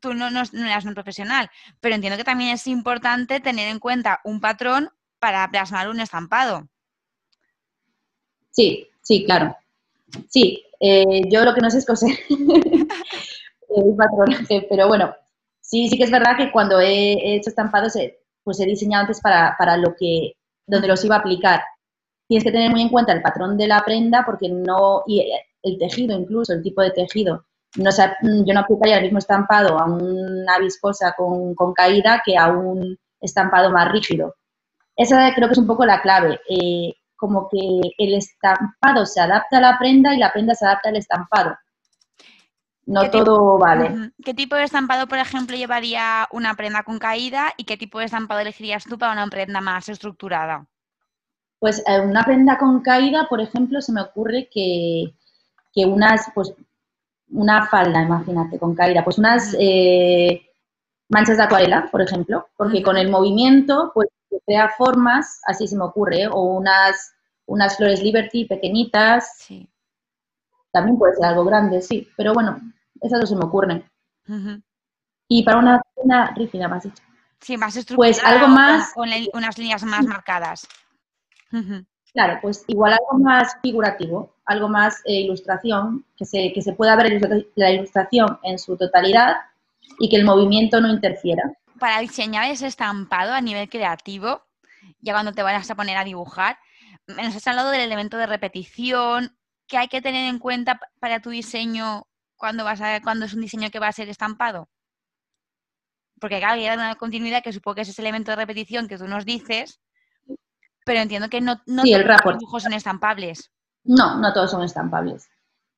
[0.00, 4.20] tú no, no, eras un profesional, pero entiendo que también es importante tener en cuenta
[4.24, 6.68] un patrón para plasmar un estampado.
[8.50, 9.56] Sí, sí, claro.
[10.28, 15.14] Sí, eh, yo lo que no sé es coser el patronaje, pero bueno,
[15.60, 17.94] sí, sí que es verdad que cuando he hecho estampados,
[18.42, 20.32] pues he diseñado antes para, para lo que,
[20.66, 21.60] donde los iba a aplicar
[22.30, 25.28] tienes que tener muy en cuenta el patrón de la prenda porque no, y
[25.64, 27.44] el tejido incluso, el tipo de tejido.
[27.76, 32.98] No, yo no aplicaría el mismo estampado a una viscosa con, caída que a un
[33.20, 34.34] estampado más rígido.
[34.96, 36.40] Esa creo que es un poco la clave.
[36.48, 37.58] Eh, como que
[37.98, 41.56] el estampado se adapta a la prenda y la prenda se adapta al estampado.
[42.86, 44.12] No todo vale.
[44.24, 48.06] ¿Qué tipo de estampado, por ejemplo, llevaría una prenda con caída y qué tipo de
[48.06, 50.66] estampado elegirías tú para una prenda más estructurada?
[51.60, 55.14] Pues eh, una prenda con caída, por ejemplo, se me ocurre que,
[55.86, 56.52] unas, pues,
[57.32, 60.42] una falda, imagínate, con caída, pues unas eh,
[61.08, 64.08] manchas de acuarela, por ejemplo, porque con el movimiento, pues,
[64.46, 67.14] crea formas, así se me ocurre, o unas,
[67.46, 69.36] unas flores Liberty pequeñitas.
[69.38, 69.68] Sí.
[70.72, 72.60] También puede ser algo grande, sí, pero bueno,
[73.00, 73.84] esas dos se me ocurren.
[75.28, 77.02] Y para una prenda rígida, más dicho.
[77.40, 78.12] Sí, más estructurada.
[78.12, 78.92] Pues algo más.
[78.92, 80.68] Con, unas líneas más marcadas.
[82.12, 86.96] Claro, pues igual algo más figurativo, algo más eh, ilustración, que se, que se pueda
[86.96, 87.20] ver
[87.54, 89.36] la ilustración en su totalidad
[90.00, 91.52] y que el movimiento no interfiera.
[91.78, 94.42] Para diseñar ese estampado a nivel creativo,
[94.98, 96.58] ya cuando te vayas a poner a dibujar,
[97.06, 99.36] nos has hablado del elemento de repetición,
[99.68, 103.42] que hay que tener en cuenta para tu diseño cuando, vas a, cuando es un
[103.42, 104.68] diseño que va a ser estampado.
[106.20, 109.06] Porque claro, hay una continuidad que supongo que es ese elemento de repetición que tú
[109.06, 109.80] nos dices,
[110.84, 113.52] pero entiendo que no, no todos los dibujos son estampables.
[113.84, 115.28] No, no todos son estampables.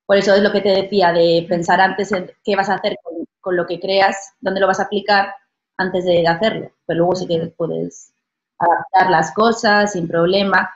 [0.06, 2.96] Por eso es lo que te decía, de pensar antes en qué vas a hacer
[3.40, 5.34] con, lo que creas, dónde lo vas a aplicar
[5.76, 6.70] antes de hacerlo.
[6.86, 8.12] Pero luego sí que puedes
[8.58, 10.70] adaptar las cosas sin problema.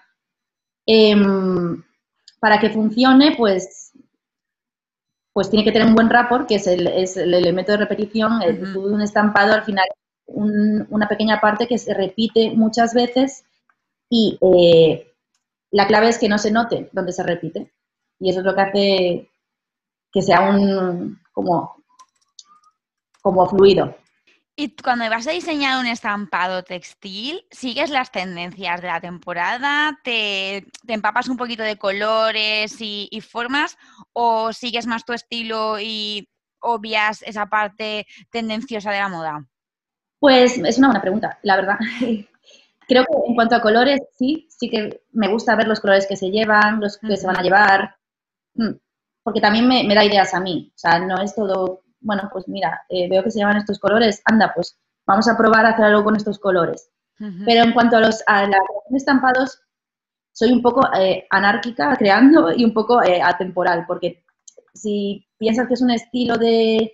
[0.87, 1.83] Em,
[2.41, 3.93] para que funcione, pues,
[5.33, 8.41] pues tiene que tener un buen rapport, que es el, es el elemento de repetición.
[8.77, 9.87] Un estampado, al final,
[10.27, 13.45] una pequeña parte que se repite muchas veces
[14.09, 15.13] y eh,
[15.77, 17.71] la clave es que no se note donde se repite.
[18.19, 19.31] Y eso es lo que hace
[20.11, 21.85] que sea un como,
[23.21, 23.95] como fluido.
[24.57, 30.01] Y cuando vas a diseñar un estampado textil, ¿sigues las tendencias de la temporada?
[30.03, 33.77] ¿Te, empapas un poquito de colores y, y, formas?
[34.15, 36.27] ¿O sigues más tu estilo y
[36.61, 39.47] obvias esa parte tendenciosa de la moda?
[40.21, 41.77] Pues es una buena pregunta, la verdad.
[42.87, 46.17] Creo que en cuanto a colores, sí, sí que me gusta ver los colores que
[46.17, 47.97] se llevan, los que se van a llevar,
[48.55, 48.73] mm,
[49.23, 50.71] porque también me, da ideas a mí.
[50.75, 54.23] O sea, no es todo, bueno, pues mira, eh, veo que se llevan estos colores,
[54.25, 56.91] anda, pues vamos a probar a hacer algo con estos colores.
[57.47, 58.59] Pero en cuanto a los a la
[58.91, 59.59] de estampados,
[60.33, 64.23] soy un poco eh, anárquica creando y un poco eh, atemporal, porque
[64.75, 66.93] si piensas que es un estilo de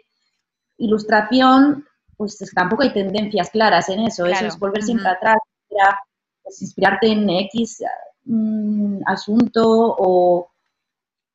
[0.79, 1.85] ilustración,
[2.17, 5.39] pues tampoco hay tendencias claras en eso, eso es volver siempre atrás,
[6.43, 7.83] pues, inspirarte en X
[8.25, 10.51] mm, asunto o,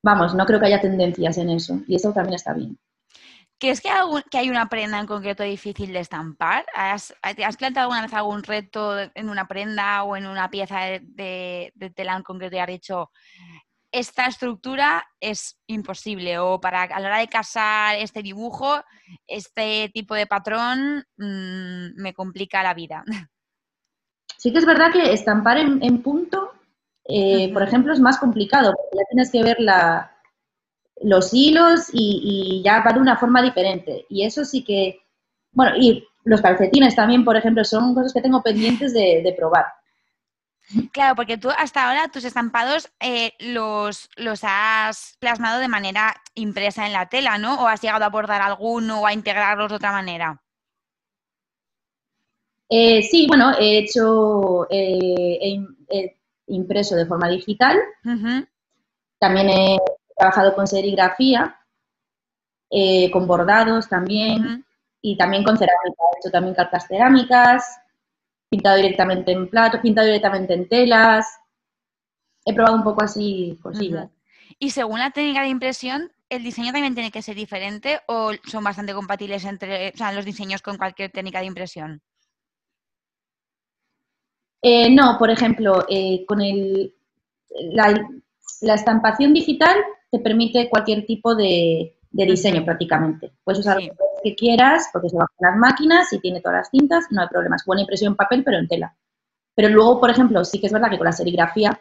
[0.04, 2.78] vamos, no creo que haya tendencias en eso y eso también está bien.
[3.60, 3.90] ¿Crees que,
[4.30, 6.64] que hay una prenda en concreto difícil de estampar?
[6.76, 11.72] ¿Has, ¿Has, planteado alguna vez algún reto en una prenda o en una pieza de,
[11.74, 13.10] de, tela en concreto y has dicho,
[13.92, 18.84] esta estructura es imposible o para a la hora de casar este dibujo,
[19.26, 23.04] este tipo de patrón mm, me complica la vida?
[24.38, 26.54] Sí que es verdad que estampar en, punto,
[27.06, 30.12] eh, por ejemplo, es más complicado, porque ya tienes que ver la,
[31.02, 34.06] los hilos y, ya va de una forma diferente.
[34.10, 35.00] Y eso sí que,
[35.52, 39.66] bueno, y los calcetines también, por ejemplo, son cosas que tengo pendientes de, probar.
[40.92, 46.86] Claro, porque tú hasta ahora tus estampados eh, los, los has plasmado de manera impresa
[46.86, 47.62] en la tela, ¿no?
[47.62, 50.42] ¿O has llegado a abordar alguno o a integrarlos de otra manera?
[52.70, 55.40] Eh, sí, bueno, he hecho, eh,
[55.90, 57.78] he, impreso de forma digital.
[59.20, 59.78] También he
[60.16, 61.60] trabajado con serigrafía,
[62.70, 64.66] eh, con bordados también,
[65.02, 66.04] y también con cerámica.
[66.16, 67.80] He hecho también cartas cerámicas.
[68.50, 71.28] pintado directamente en plato, pintado directamente en telas.
[72.46, 74.10] He probado un poco así cosillas.
[74.58, 78.64] Y según la técnica de impresión, ¿el diseño también tiene que ser diferente o son
[78.64, 82.02] bastante compatibles entre los diseños con cualquier técnica de impresión?
[84.62, 86.94] Eh, no, por ejemplo, eh, con el,
[87.72, 87.94] la,
[88.74, 89.78] estampación digital
[90.12, 93.34] te permite cualquier tipo de, diseño prácticamente.
[93.44, 93.94] Puedes usar lo
[94.24, 97.28] que quieras porque se va con las máquinas y tiene todas las cintas, no hay
[97.28, 97.64] problemas.
[97.66, 98.96] Buena impresión en papel, pero en tela.
[99.54, 101.80] Pero luego, por ejemplo, sí que es verdad que con la serigrafía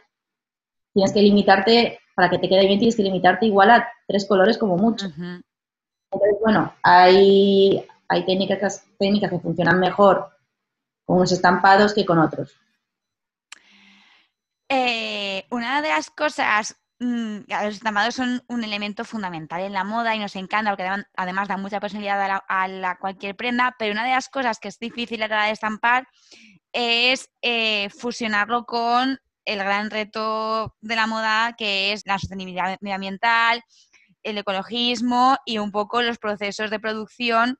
[0.93, 4.59] tienes que limitarte, para que te quede bien, tienes que limitarte igual a tres colores
[4.59, 5.07] como mucho.
[5.07, 10.31] Entonces, bueno, hay, hay técnicas, técnicas que funcionan mejor
[11.05, 12.59] con unos estampados que con otros.
[14.69, 20.15] Eh, una de las cosas, mm, los estampados son un elemento fundamental en la moda
[20.15, 24.11] y nos encanta porque además da mucha personalidad a, la, cualquier prenda, pero una de
[24.11, 26.09] las cosas que es difícil a la hora de estampar
[26.73, 33.63] es eh, fusionarlo con el gran reto de la moda que es la sostenibilidad medioambiental,
[34.25, 37.59] el ecologismo y un poco los procesos de producción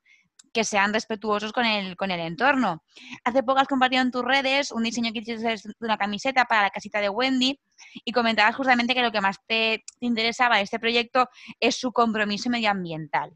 [0.57, 2.81] que sean respetuosos con el, con el entorno.
[3.23, 6.63] Hace poco has compartido en tus redes un diseño que hiciste de una camiseta para
[6.63, 7.59] la casita de Wendy
[8.03, 12.49] y comentabas justamente que lo que más te, interesaba de este proyecto es su compromiso
[12.49, 13.33] medioambiental.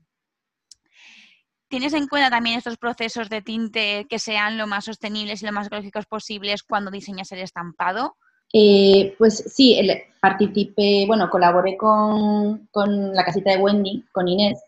[1.68, 5.52] ¿Tienes en cuenta también estos procesos de tinte que sean lo más sostenibles y lo
[5.52, 8.18] más ecológicos posibles cuando diseñas el estampado?
[8.52, 9.80] Eh, pues sí,
[10.20, 14.60] participé, bueno, colaboré con, con, la casita de Wendy, con Inés,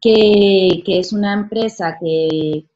[0.00, 2.66] que, es una empresa que,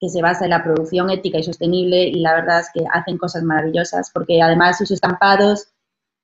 [0.00, 3.44] se basa en la producción ética y sostenible y la verdad es que hacen cosas
[3.44, 5.68] maravillosas porque además sus estampados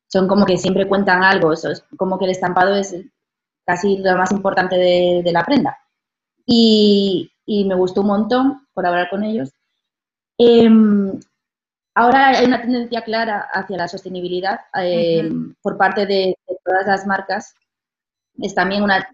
[0.09, 2.97] son como que siempre cuentan algo, es como que el estampado es
[3.65, 5.79] casi lo más importante de, la prenda.
[6.45, 9.53] Y, me gustó un montón colaborar con ellos.
[10.39, 11.21] Em,
[11.95, 17.07] ahora hay una tendencia clara hacia la sostenibilidad em, por parte de, de, todas las
[17.07, 17.55] marcas.
[18.39, 19.09] Es también una,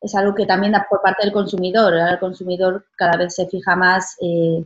[0.00, 1.94] es algo que también da por parte del consumidor.
[1.94, 4.64] el consumidor cada vez se fija más eh,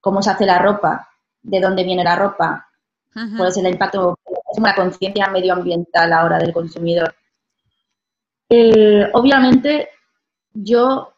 [0.00, 1.08] cómo se hace la ropa,
[1.42, 2.68] de dónde viene la ropa,
[3.36, 4.18] cuál es el impacto,
[4.52, 7.14] es una conciencia medioambiental ahora del consumidor.
[8.48, 9.90] Eh, obviamente,
[10.52, 11.12] yo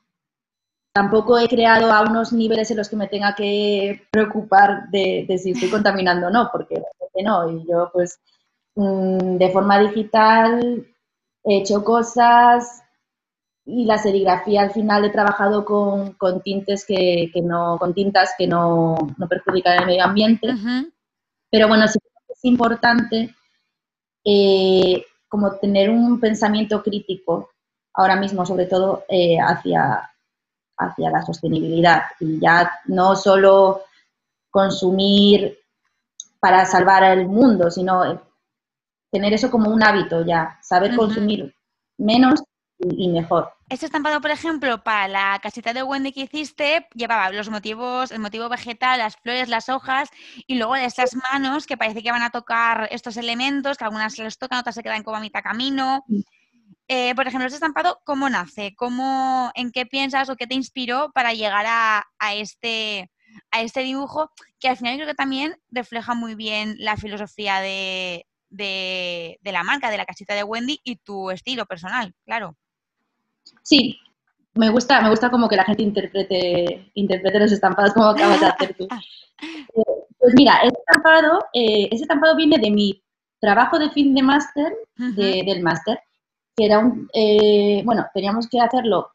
[0.92, 5.52] tampoco he creado a unos niveles en los que me tenga que preocupar de, si
[5.52, 6.82] estoy contaminando o no, porque
[7.22, 7.50] no.
[7.50, 8.18] Y yo, pues,
[8.74, 10.86] mm, de forma digital
[11.44, 12.82] he hecho cosas
[13.70, 18.34] y la serigrafía al final he trabajado con, con tintes que, que, no, con tintas
[18.36, 20.48] que no, no perjudican el medio ambiente.
[21.50, 23.34] Pero bueno, sí es importante
[24.24, 27.50] eh, como tener un pensamiento crítico
[27.94, 30.10] ahora mismo, sobre todo eh, hacia,
[30.76, 32.02] hacia la sostenibilidad.
[32.18, 33.82] Y ya no solo
[34.50, 35.58] consumir
[36.40, 38.20] para salvar el mundo, sino
[39.12, 41.54] tener eso como un hábito ya, saber consumir
[41.98, 42.42] menos
[42.82, 43.52] y mejor.
[43.68, 48.18] Este estampado, por ejemplo, para la casita de Wendy que hiciste, llevaba los motivos, el
[48.18, 50.08] motivo vegetal, las flores, las hojas,
[50.46, 54.14] y luego de estas manos que parece que van a tocar estos elementos, que algunas
[54.14, 56.04] se les tocan, otras se quedan como a mitad camino.
[56.88, 58.74] Eh, por ejemplo, este estampado, ¿cómo nace?
[58.76, 63.10] ¿Cómo, ¿En qué piensas o qué te inspiró para llegar a, este,
[63.52, 64.30] a este dibujo?
[64.58, 69.90] Que al final creo que también refleja muy bien la filosofía de, de la marca,
[69.90, 72.56] de la casita de Wendy y tu estilo personal, claro.
[73.70, 74.00] Sí,
[74.54, 78.46] me gusta, me gusta como que la gente interprete, interprete los estampados como acabas de
[78.46, 78.88] hacer tú.
[78.90, 79.82] Eh,
[80.18, 83.00] pues mira, ese estampado, eh, ese estampado viene de mi
[83.38, 86.00] trabajo de fin de máster, del máster,
[86.56, 89.12] que era un, eh, bueno, teníamos que hacerlo,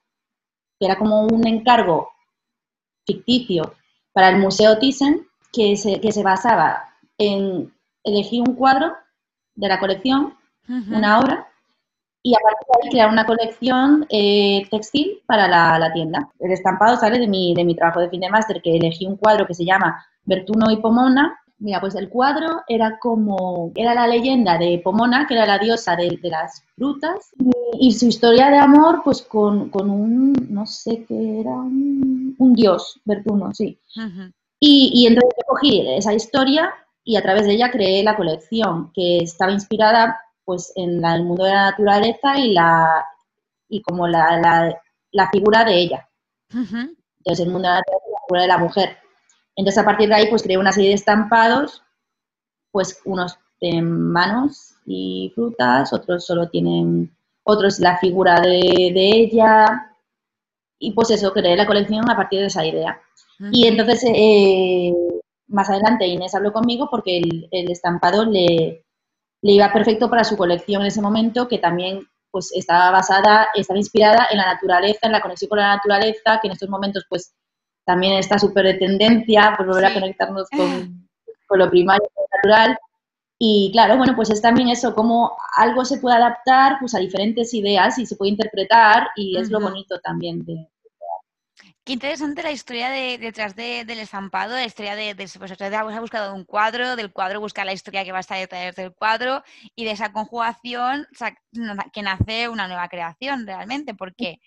[0.80, 2.10] que era como un encargo
[3.06, 3.76] ficticio
[4.14, 7.74] para el Museo Thyssen, que se, que se basaba en
[8.06, 8.96] elegir un cuadro
[9.54, 10.34] de la colección,
[10.68, 11.48] una obra,
[12.26, 16.28] y a partir de ahí crear una colección eh, textil para la, tienda.
[16.40, 19.16] El estampado sale de mi, de mi trabajo de fin de máster, que elegí un
[19.16, 21.40] cuadro que se llama Bertuno y Pomona.
[21.60, 25.96] Mira, pues el cuadro era como, era la leyenda de Pomona, que era la diosa
[25.96, 27.30] de, las frutas,
[27.80, 33.54] y, su historia de amor, pues con, un, no sé qué era, un, dios, Bertuno,
[33.54, 33.78] sí.
[34.60, 36.74] y, y entonces yo cogí esa historia
[37.04, 41.44] y a través de ella creé la colección, que estaba inspirada pues en el mundo
[41.44, 43.06] de la naturaleza y la
[43.68, 44.78] y como la,
[45.12, 46.10] la, figura de ella.
[46.52, 48.98] Entonces, el mundo de la naturaleza la figura de la mujer.
[49.56, 51.82] Entonces, a partir de ahí, pues creé una serie de estampados,
[52.72, 59.92] pues unos tienen manos y frutas, otros solo tienen, otros la figura de, ella,
[60.78, 63.02] y pues eso, creé la colección a partir de esa idea.
[63.52, 64.94] Y entonces, eh,
[65.48, 68.85] más adelante Inés habló conmigo porque el, estampado le,
[69.42, 73.80] le, iba perfecto para su colección en ese momento, que también pues estaba basada, estaba
[73.80, 77.34] inspirada en la naturaleza, en la conexión con la naturaleza, que en estos momentos pues
[77.86, 81.08] también está súper de tendencia, pues volver a conectarnos con,
[81.48, 82.78] con lo primario, con lo natural.
[83.38, 87.54] Y claro, bueno, pues es también eso, como algo se puede adaptar pues, a diferentes
[87.54, 90.70] ideas y se puede interpretar y es lo bonito también de,
[91.86, 96.34] Qué interesante la historia de, detrás del estampado, la historia de, de pues, has buscado
[96.34, 99.44] un cuadro, del cuadro buscar la historia que va a estar detrás del cuadro
[99.76, 101.08] y de esa conjugación
[101.94, 104.40] que nace una nueva creación realmente, porque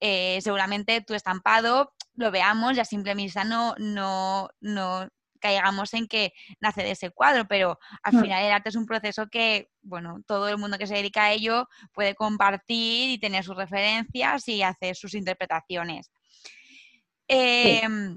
[0.00, 6.08] eh, seguramente tu estampado lo veamos y a simple vista no, no, no caigamos en
[6.08, 8.20] que nace de ese cuadro, pero al mm.
[8.20, 11.32] final el arte es un proceso que, bueno, todo el mundo que se dedica a
[11.32, 16.10] ello puede compartir y tener sus referencias y hacer sus interpretaciones.
[17.32, 18.16] Em,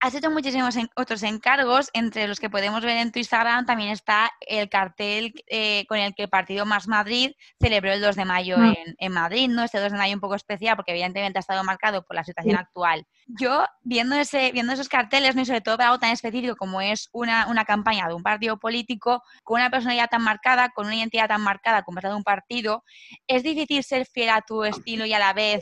[0.00, 4.30] has hecho muchísimos otros encargos, entre los que podemos ver en tu Instagram también está
[4.40, 8.56] el cartel eh, con el que el partido Más Madrid celebró el 2 de mayo
[8.56, 8.74] mm.
[8.96, 9.62] en, Madrid, ¿no?
[9.62, 12.56] Este 2 de mayo un poco especial porque evidentemente ha estado marcado por la situación
[12.56, 13.04] actual.
[13.26, 15.42] Yo, viendo, ese, viendo esos carteles, ¿no?
[15.42, 18.58] y sobre todo para algo tan específico como es una, una, campaña de un partido
[18.58, 22.16] político, con una personalidad tan marcada, con una identidad tan marcada como es la de
[22.16, 22.84] un partido,
[23.26, 25.60] es difícil ser fiel a tu estilo y a la vez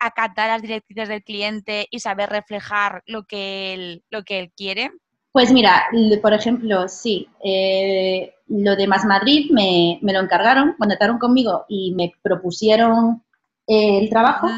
[0.00, 4.92] acatar las directrices del cliente y saber reflejar lo que él, lo que él quiere?
[5.32, 5.84] Pues mira,
[6.22, 12.12] por ejemplo, sí, eh, lo de Más Madrid me, lo encargaron, conectaron conmigo y me
[12.22, 13.22] propusieron
[13.66, 14.48] eh, el trabajo.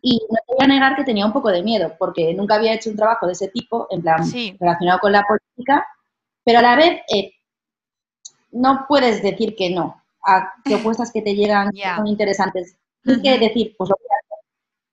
[0.00, 2.74] Y no te voy a negar que tenía un poco de miedo, porque nunca había
[2.74, 4.22] hecho un trabajo de ese tipo, en plan,
[4.58, 5.86] relacionado con la política,
[6.44, 7.32] pero a la vez eh,
[8.52, 12.76] no puedes decir que no a propuestas que te llegan que son interesantes.
[13.02, 14.15] Tienes que decir, pues lo voy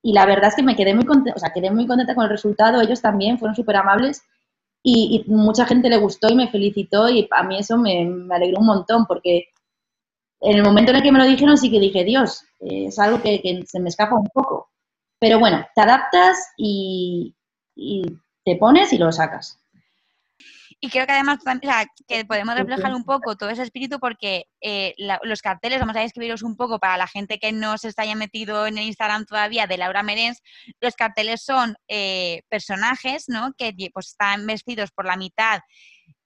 [0.03, 2.25] y la verdad es que me quedé muy contenta, o sea, quedé muy contenta con
[2.25, 4.21] el resultado, ellos también fueron súper amables
[4.83, 8.65] y, mucha gente le gustó y me felicitó y a mí eso me, alegró un
[8.67, 9.45] montón porque
[10.41, 13.21] en el momento en el que me lo dijeron sí que dije, Dios, es algo
[13.21, 14.69] que, se me escapa un poco.
[15.19, 17.33] Pero bueno, te adaptas y
[18.43, 19.62] te pones y lo sacas.
[20.83, 21.39] Y creo que además
[22.09, 26.43] que podemos reflejar un poco todo ese espíritu porque eh, los carteles, vamos a describirlos
[26.43, 29.65] un poco para la gente que no se está haya metido en el Instagram todavía
[29.65, 30.41] de Laura Merens,
[30.81, 33.53] los carteles son eh, personajes ¿no?
[33.57, 35.61] que pues, están vestidos por la mitad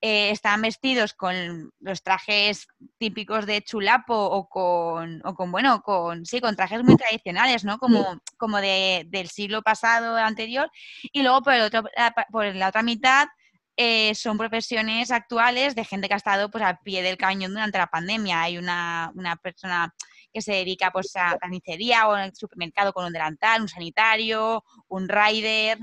[0.02, 6.26] eh, están vestidos con los trajes típicos de chulapo o con, o con bueno, con,
[6.26, 7.78] sí, con trajes muy tradicionales, ¿no?
[7.78, 10.70] Como, como de, del siglo pasado anterior.
[11.12, 11.84] Y luego por, el otro,
[12.32, 13.28] por la otra mitad
[13.80, 17.78] eh, son profesiones actuales de gente que ha estado pues, al pie del cañón durante
[17.78, 18.42] la pandemia.
[18.42, 19.14] Hay una,
[19.44, 19.94] persona
[20.34, 24.64] que se dedica pues, a carnicería o en el supermercado con un delantal, un sanitario,
[24.88, 25.78] un rider.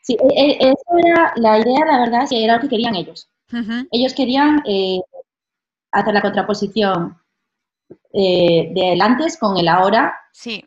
[0.00, 3.28] Sí, e, e, eso era la idea, la verdad, que era lo que querían ellos.
[3.90, 5.00] Ellos querían eh,
[5.90, 7.20] hacer la contraposición
[8.14, 10.64] eh, del antes con el ahora, sí.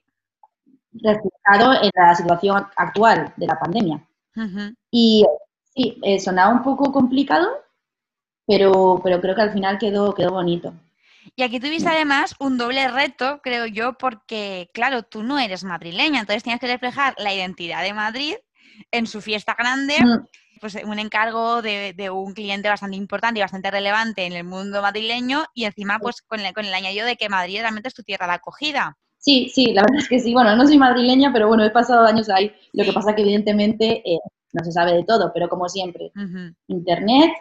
[0.91, 4.06] reflejado en la situación actual de la pandemia.
[4.91, 5.26] Y
[5.76, 7.49] Sí, eh, sonaba un poco complicado,
[8.45, 10.74] pero, pero creo que al final quedó, quedó bonito.
[11.36, 16.19] Y aquí tuviste además un doble reto, creo yo, porque, claro, tú no eres madrileña,
[16.19, 18.36] entonces tienes que reflejar la identidad de Madrid
[18.91, 20.28] en su fiesta grande, mm.
[20.59, 25.45] pues un encargo de, un cliente bastante importante y bastante relevante en el mundo madrileño
[25.55, 28.28] y encima pues con el, con el añadido de que Madrid realmente es tu tierra
[28.28, 28.97] de acogida.
[29.17, 30.34] Sí, sí, la verdad es que sí.
[30.34, 32.53] Bueno, no soy madrileña, pero bueno, he pasado años ahí.
[32.74, 34.19] Lo que pasa que evidentemente eh,
[34.54, 36.12] no se sabe de todo, pero como siempre,
[36.68, 37.34] internet,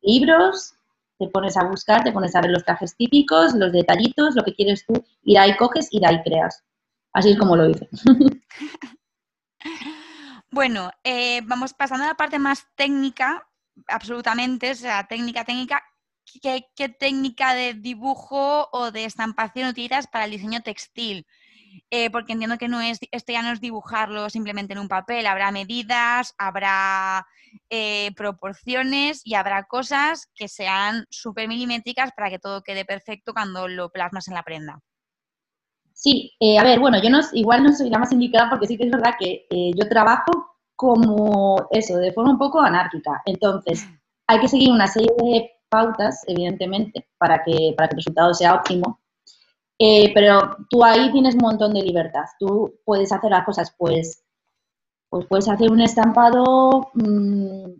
[0.00, 0.74] libros,
[1.18, 4.54] te pones a buscar, te pones a ver los trajes típicos, los detallitos, lo que
[4.54, 6.62] quieres tú, ir ahí coges y de ahí creas.
[7.12, 7.88] Así es como lo hice.
[10.50, 13.48] bueno, eh, vamos pasando a la parte más técnica,
[13.88, 15.82] absolutamente, o sea, técnica, técnica.
[16.42, 21.24] ¿Qué, ¿Qué, técnica de dibujo o de estampación utilizas para el diseño textil?
[21.90, 25.26] Eh, porque entiendo que no es, esto ya no es dibujarlo simplemente en un papel,
[25.26, 27.24] habrá medidas, habrá
[27.70, 33.68] eh, proporciones y habrá cosas que sean súper milimétricas para que todo quede perfecto cuando
[33.68, 34.80] lo plasmas en la prenda.
[35.92, 38.76] Sí, eh, a ver, bueno, yo no, igual no soy la más indicada porque sí
[38.76, 43.22] que es verdad que yo trabajo como eso, de forma un poco anárquica.
[43.24, 43.86] Entonces,
[44.26, 48.54] hay que seguir una serie de pautas, evidentemente, para que, para que el resultado sea
[48.54, 49.00] óptimo.
[49.78, 52.24] Eh, pero tú ahí tienes un montón de libertad.
[52.38, 54.24] Tú puedes hacer las cosas, pues,
[55.10, 57.72] pues puedes hacer un estampado mm,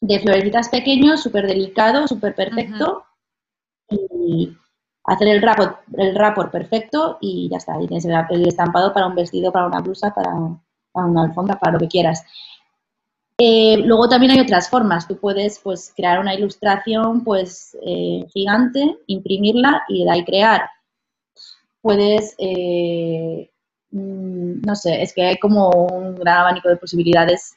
[0.00, 3.04] de florecitas pequeños, súper delicado, súper perfecto,
[3.88, 4.56] y
[5.04, 7.74] hacer el rapport, el rapport perfecto y ya está.
[7.74, 10.32] Ahí tienes el, estampado para un vestido, para una blusa, para,
[10.94, 12.24] una alfombra, para lo que quieras.
[13.44, 15.08] Eh, luego también hay otras formas.
[15.08, 20.70] Tú puedes pues, crear una ilustración pues, eh, gigante, imprimirla y de ahí crear.
[21.80, 23.50] Puedes, eh,
[23.90, 27.56] mm, no sé, es que hay como un gran abanico de posibilidades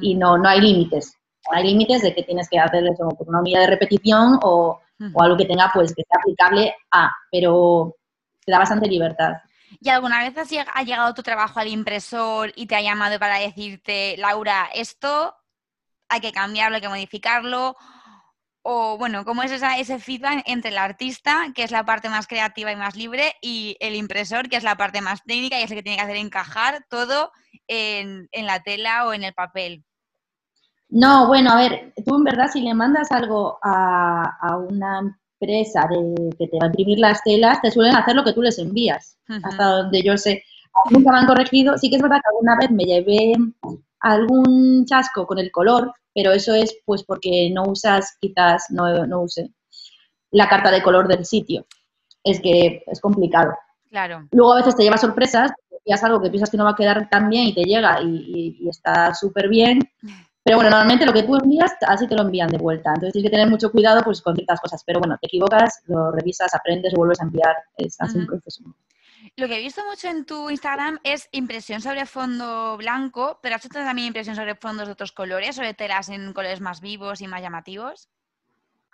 [0.00, 1.16] y no, no hay límites.
[1.50, 4.80] hay límites de que tienes que hacer eso por una unidad de repetición o,
[5.14, 7.96] o, algo que tenga, pues, que sea aplicable a, pero
[8.44, 9.32] te da bastante libertad.
[9.78, 10.36] ¿Y alguna vez
[10.74, 15.34] ha llegado tu trabajo al impresor y te ha llamado para decirte, Laura, esto
[16.08, 17.76] hay que cambiarlo, hay que modificarlo?
[18.62, 22.70] O bueno, ¿cómo es ese feedback entre el artista, que es la parte más creativa
[22.72, 25.78] y más libre, y el impresor, que es la parte más técnica y es el
[25.78, 27.30] que tiene que hacer encajar todo
[27.66, 29.84] en, la tela o en el papel?
[30.88, 35.86] No, bueno, a ver, tú en verdad si le mandas algo a, a una empresa
[35.90, 38.58] de, que te va a imprimir las telas, te suelen hacer lo que tú les
[38.58, 40.44] envías, hasta donde yo sé.
[40.90, 41.76] Nunca me han corregido.
[41.78, 43.32] Sí que es verdad que alguna vez me llevé
[44.00, 49.22] algún chasco con el color, pero eso es pues porque no usas, quizás no, no
[49.22, 49.50] use
[50.30, 51.66] la carta de color del sitio.
[52.22, 53.52] Es que es complicado.
[53.88, 54.28] Claro.
[54.30, 55.50] Luego a veces te lleva sorpresas,
[55.84, 58.56] es algo que piensas que no va a quedar tan bien y te llega y,
[58.60, 59.80] y está súper bien
[60.42, 62.90] Pero bueno, normalmente lo que tú envías, así te lo envían de vuelta.
[62.90, 64.82] Entonces tienes que tener mucho cuidado pues, con ciertas cosas.
[64.84, 67.56] Pero bueno, te equivocas, lo revisas, aprendes, vuelves a enviar.
[67.76, 68.64] Es así un proceso.
[69.36, 73.64] Lo que he visto mucho en tu Instagram es impresión sobre fondo blanco, pero ¿has
[73.64, 77.26] hecho también impresión sobre fondos de otros colores, sobre telas en colores más vivos y
[77.26, 78.08] más llamativos?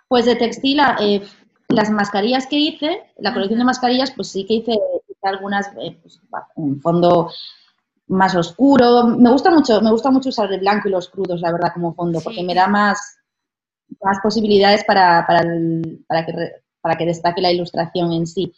[0.07, 1.21] Pues de textil, eh,
[1.69, 4.73] las mascarillas que hice, la colección de mascarillas, pues sí que hice,
[5.23, 6.21] algunas, eh, pues,
[6.55, 7.29] un fondo
[8.07, 9.07] más oscuro.
[9.07, 11.93] Me gusta mucho, me gusta mucho usar el blanco y los crudos, la verdad, como
[11.93, 13.17] fondo, porque me da más,
[14.01, 15.43] más posibilidades para, para,
[16.07, 16.33] para, que,
[16.81, 18.53] para que destaque la ilustración en sí.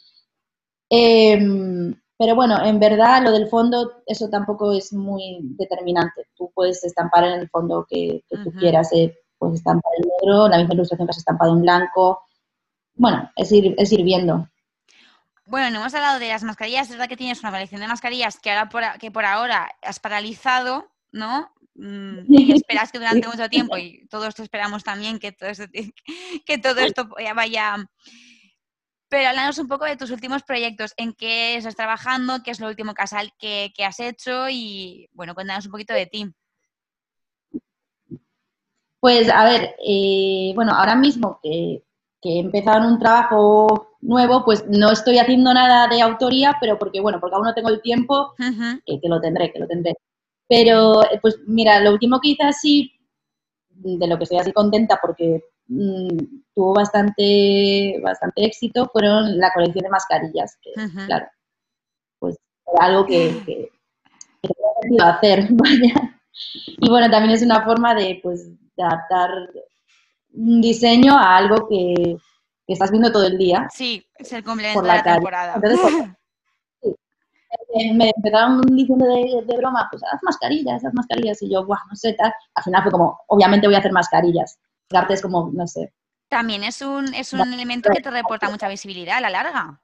[0.90, 6.28] Em, pero bueno, en verdad lo del fondo, eso tampoco es muy determinante.
[6.36, 8.92] Tú puedes estampar en el fondo que, tú quieras.
[8.94, 12.22] Eh, puedes estampar en negro, la misma ilustración que has estampado en blanco.
[12.96, 14.48] Bueno, es ir, es ir viendo.
[15.50, 16.88] Bueno, no hemos hablado de las mascarillas.
[16.88, 20.00] Es verdad que tienes una colección de mascarillas que, ahora por, que por ahora has
[20.00, 21.52] paralizado, ¿no?
[21.74, 25.66] Mm, y esperas que durante mucho tiempo, y todos esto esperamos también que todo esto,
[26.46, 27.78] que todo esto vaya...
[29.08, 32.68] Pero háblanos un poco de tus últimos proyectos, en qué estás trabajando, qué es lo
[32.68, 36.32] último que has, que, has hecho y, bueno, cuéntanos un poquito de ti.
[39.00, 41.82] Pues, a ver, eh, bueno, ahora mismo que
[42.22, 46.78] que he empezado en un trabajo nuevo, pues no estoy haciendo nada de autoría, pero
[46.80, 49.96] porque, bueno, porque aún no tengo el tiempo, que, lo tendré, que lo tendré.
[50.48, 52.92] Pero, eh, pues mira, lo último que hice así,
[53.70, 56.18] de lo que estoy así contenta porque mm,
[56.54, 60.72] tuvo bastante, bastante éxito, fueron la colección de mascarillas, que,
[61.06, 61.28] claro,
[62.20, 62.38] pues
[62.80, 63.70] algo que, que,
[64.42, 66.20] que hacer, vaya.
[66.78, 69.30] Y bueno, también es una forma de, pues, de adaptar
[70.34, 72.18] un diseño a algo que,
[72.74, 73.68] estás viendo todo el día.
[73.74, 75.56] Sí, es el complemento de la, temporada.
[75.56, 75.80] Entonces,
[76.82, 76.96] pues,
[77.94, 81.42] me empezaron diciendo de, de, broma, pues haz mascarillas, haz mascarillas.
[81.42, 82.34] Y yo, guau, no sé, tal.
[82.56, 84.60] Al final fue como, obviamente voy a hacer mascarillas.
[84.90, 85.94] El arte es como, no sé.
[86.30, 89.82] También es un, es un elemento que te reporta mucha visibilidad a la larga.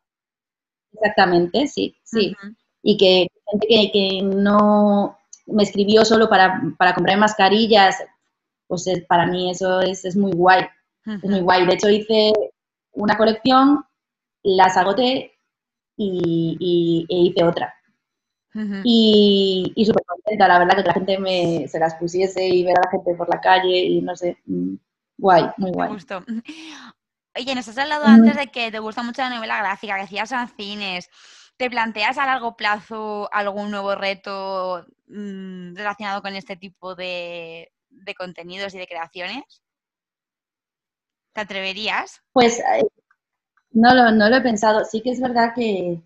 [0.93, 2.35] Exactamente, sí, sí.
[2.83, 5.17] Y que gente que, que, no
[5.47, 7.97] me escribió solo para, para comprar mascarillas,
[8.67, 10.65] pues para mí eso es, muy guay.
[11.05, 11.65] Es muy guay.
[11.65, 12.31] De hecho, hice
[12.95, 13.85] una colección,
[14.43, 15.37] las agoté
[15.97, 17.73] y, e hice otra.
[18.85, 22.77] Y, y súper contenta, la verdad, que la gente me, se las pusiese y ver
[22.77, 24.75] a la gente por la calle y no sé, mm,
[25.17, 25.89] guay, muy guay.
[25.89, 26.23] Gustó.
[27.37, 30.53] Oye, nos has hablado antes de que te gusta mucho la novela gráfica, que hacías
[30.55, 31.09] cines.
[31.57, 38.15] ¿Te planteas a largo plazo algún nuevo reto mm, relacionado con este tipo de, de
[38.15, 39.64] contenidos y de creaciones?
[41.35, 42.21] ¿Te atreverías?
[42.31, 42.87] Pues eh,
[43.71, 44.85] no, lo, no lo he pensado.
[44.85, 46.01] Sí que es verdad que,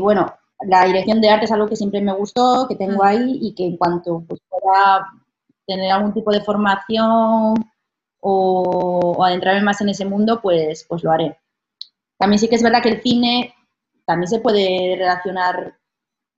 [0.00, 0.30] bueno,
[0.66, 3.64] la dirección de arte es algo que siempre me gustó, que tengo ahí y que
[3.64, 5.08] en cuanto pues, pueda
[5.66, 7.54] tener algún tipo de formación
[8.20, 11.38] o, o, adentrarme más en ese mundo, pues, pues lo haré.
[12.18, 13.54] También sí que es verdad que el cine
[14.04, 15.78] también se puede relacionar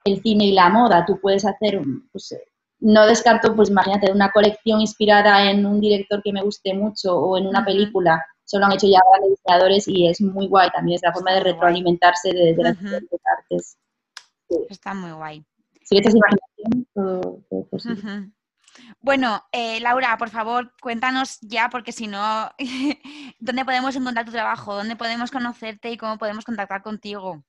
[0.05, 1.05] el cine y la moda.
[1.05, 1.83] Tú puedes hacer
[2.13, 2.39] pues,
[2.81, 7.39] no descarto, pues imagínate, una colección inspirada en un director que me guste mucho o
[7.39, 8.25] en una película.
[8.45, 11.33] Eso lo han hecho ya grandes diseñadores y es muy guay también, es la forma
[11.33, 12.77] de retroalimentarse de, las
[13.39, 13.77] artes.
[14.69, 15.45] Está muy guay.
[15.85, 18.33] Si imaginación, todo, todo posible.
[19.01, 22.51] Bueno, eh, Laura, por favor, cuéntanos ya, porque si no,
[23.39, 24.75] ¿dónde podemos encontrar tu trabajo?
[24.75, 27.43] ¿Dónde podemos conocerte y cómo podemos contactar contigo?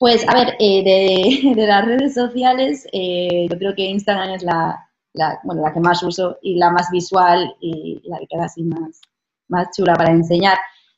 [0.00, 0.82] Pues a ver, eh,
[1.54, 5.80] de, las redes sociales, eh, yo creo que Instagram es la, la, bueno, la que
[5.80, 9.02] más uso y la más visual y la que queda así más,
[9.48, 10.56] más chula para enseñar.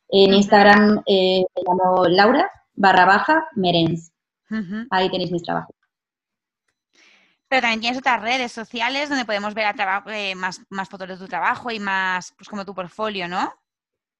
[0.09, 4.13] En Instagram eh, me llamo Laura barra baja Merens.
[4.91, 5.75] Ahí tenéis mis trabajos.
[7.49, 9.75] Pero también tienes otras redes sociales donde podemos ver
[10.13, 13.53] eh, más, más fotos de tu trabajo y más, pues como tu portfolio, ¿no?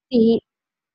[0.09, 0.41] Sí.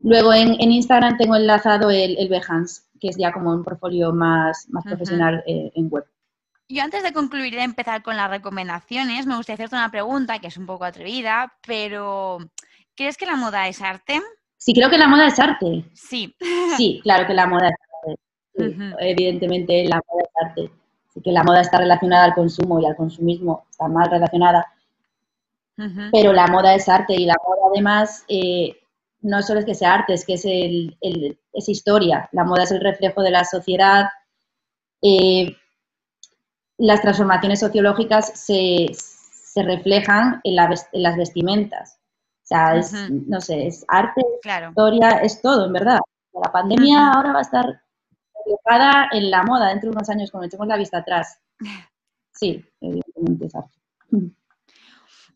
[0.01, 4.68] Luego en, Instagram tengo enlazado el, el Behance, que es ya como un portfolio más,
[4.70, 6.05] más profesional eh, en web.
[6.68, 10.38] Yo antes de concluir y de empezar con las recomendaciones, me gustaría hacerte una pregunta
[10.38, 12.38] que es un poco atrevida, pero
[12.94, 14.20] ¿crees que la moda es arte?
[14.59, 15.84] Sí, creo que la moda es arte.
[15.94, 16.34] Sí.
[16.76, 18.96] Sí, claro que la moda es arte.
[19.01, 20.72] Evidentemente la moda es arte.
[21.14, 24.66] Sí que la moda está relacionada al consumo y al consumismo está mal relacionada.
[26.12, 28.76] Pero la moda es arte y la moda además eh,
[29.20, 30.96] no solo es que sea arte, es que es, el,
[31.52, 32.28] es historia.
[32.32, 34.06] La moda es el reflejo de la sociedad.
[35.02, 35.56] Eh,
[36.78, 38.86] las transformaciones sociológicas se,
[39.56, 41.98] reflejan en, las vestimentas.
[42.44, 44.22] O sea, es, no sé, es arte,
[44.68, 45.98] historia, es todo, en verdad.
[46.32, 47.82] La pandemia ahora va a estar
[48.36, 51.40] reflejada en la moda dentro de unos años cuando echemos la vista atrás.
[52.30, 53.74] Sí, evidentemente es arte.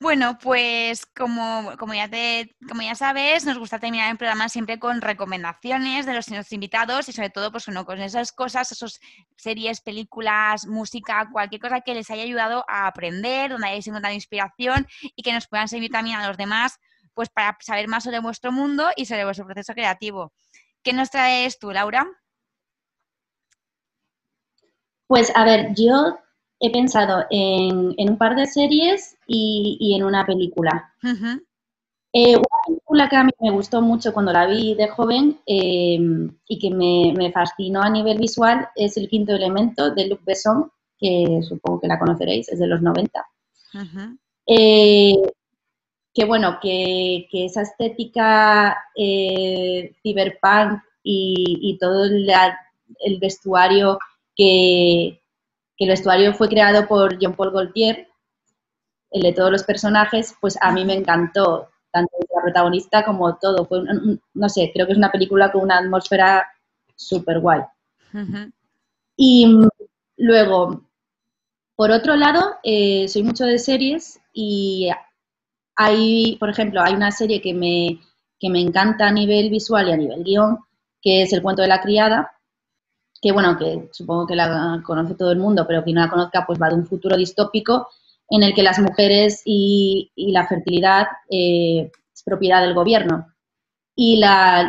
[0.03, 4.81] Bueno, pues como, como, ya te, como ya sabes, nos gusta terminar el programa siempre
[4.81, 8.99] con recomendaciones de los invitados y sobre todo pues, con esas cosas, esas
[9.37, 14.89] series, películas, música, cualquier cosa que les haya ayudado a aprender, donde hayáis encontrado inspiración
[15.15, 16.81] y que nos puedan servir también a los demás
[17.15, 20.33] pues para saber más sobre vuestro mundo y sobre vuestro proceso creativo.
[20.83, 22.09] ¿Qué nos traes tú, Laura?
[25.07, 26.19] Pues a ver, yo
[26.63, 30.95] he pensado en, un par de series y, en una película.
[32.13, 36.31] Eh, una película que a mí me gustó mucho cuando la vi de joven em,
[36.47, 41.41] y que me, fascinó a nivel visual es El quinto elemento de Luc Besson, que
[41.43, 43.27] supongo que la conoceréis, es de los 90.
[44.47, 45.17] Eh,
[46.15, 53.99] que bueno, que, esa estética eh, cyberpunk y, todo el vestuario
[54.37, 55.22] que,
[55.85, 58.09] el vestuario fue creado por Jean-Paul Gaultier,
[59.11, 63.67] el de todos los personajes, pues a mí me encantó, tanto la protagonista como todo.
[63.67, 63.83] Fue,
[64.35, 66.47] no sé, creo que es una película con una atmósfera
[66.97, 67.61] súper guay.
[69.17, 69.69] Y mm,
[70.19, 70.85] luego,
[71.77, 74.91] por otro lado, eh, soy mucho de series y
[75.77, 78.01] hay, por ejemplo, hay una serie que me,
[78.39, 80.59] que me encanta a nivel visual y a nivel guion,
[81.01, 82.33] que es El cuento de la criada,
[83.23, 86.45] que bueno, que supongo que la conoce todo el mundo, pero quien no la conozca,
[86.45, 87.89] pues va de un futuro distópico
[88.29, 93.33] en el que las mujeres y, la fertilidad eh, es propiedad del gobierno.
[93.95, 94.21] Y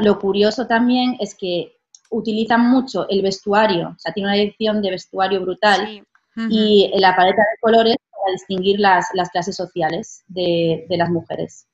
[0.03, 1.77] lo curioso también es que
[2.11, 6.05] utilizan mucho el vestuario, o sea, tiene una edición de vestuario brutal
[6.49, 11.65] y la paleta de colores para distinguir las, clases sociales de, las mujeres.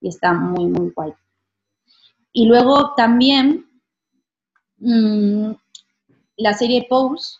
[0.00, 1.12] Y está muy, muy guay.
[2.32, 3.66] Y luego también
[4.78, 5.52] mm,
[6.36, 7.38] la serie Pose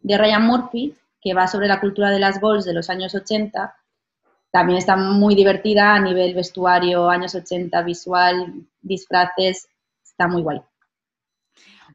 [0.00, 3.74] de Ryan Murphy, que va sobre la cultura de las balls de los años 80,
[4.50, 9.68] también está muy divertida a nivel vestuario, años 80, visual, disfraces,
[10.04, 10.60] está muy guay.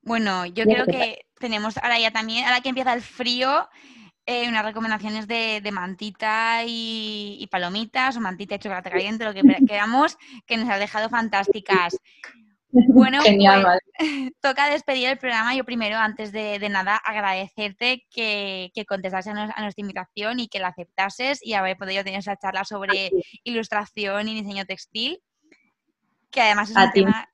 [0.02, 3.70] Bueno, yo creo que tenemos ahora ya también, ahora que empieza el frío,
[4.26, 10.18] eh, unas recomendaciones de, mantita y, palomitas o mantita y chocolate caliente, lo que queramos,
[10.46, 11.98] que nos ha dejado fantásticas.
[12.72, 13.80] Bueno, pues,
[14.42, 15.56] toca despedir el programa.
[15.56, 20.70] Yo primero, antes de, nada, agradecerte que, que contestases a, nuestra invitación y que la
[20.70, 23.12] aceptases y haber podido tener esa charla sobre
[23.44, 25.20] ilustración y diseño textil,
[26.32, 27.30] que además es un tema...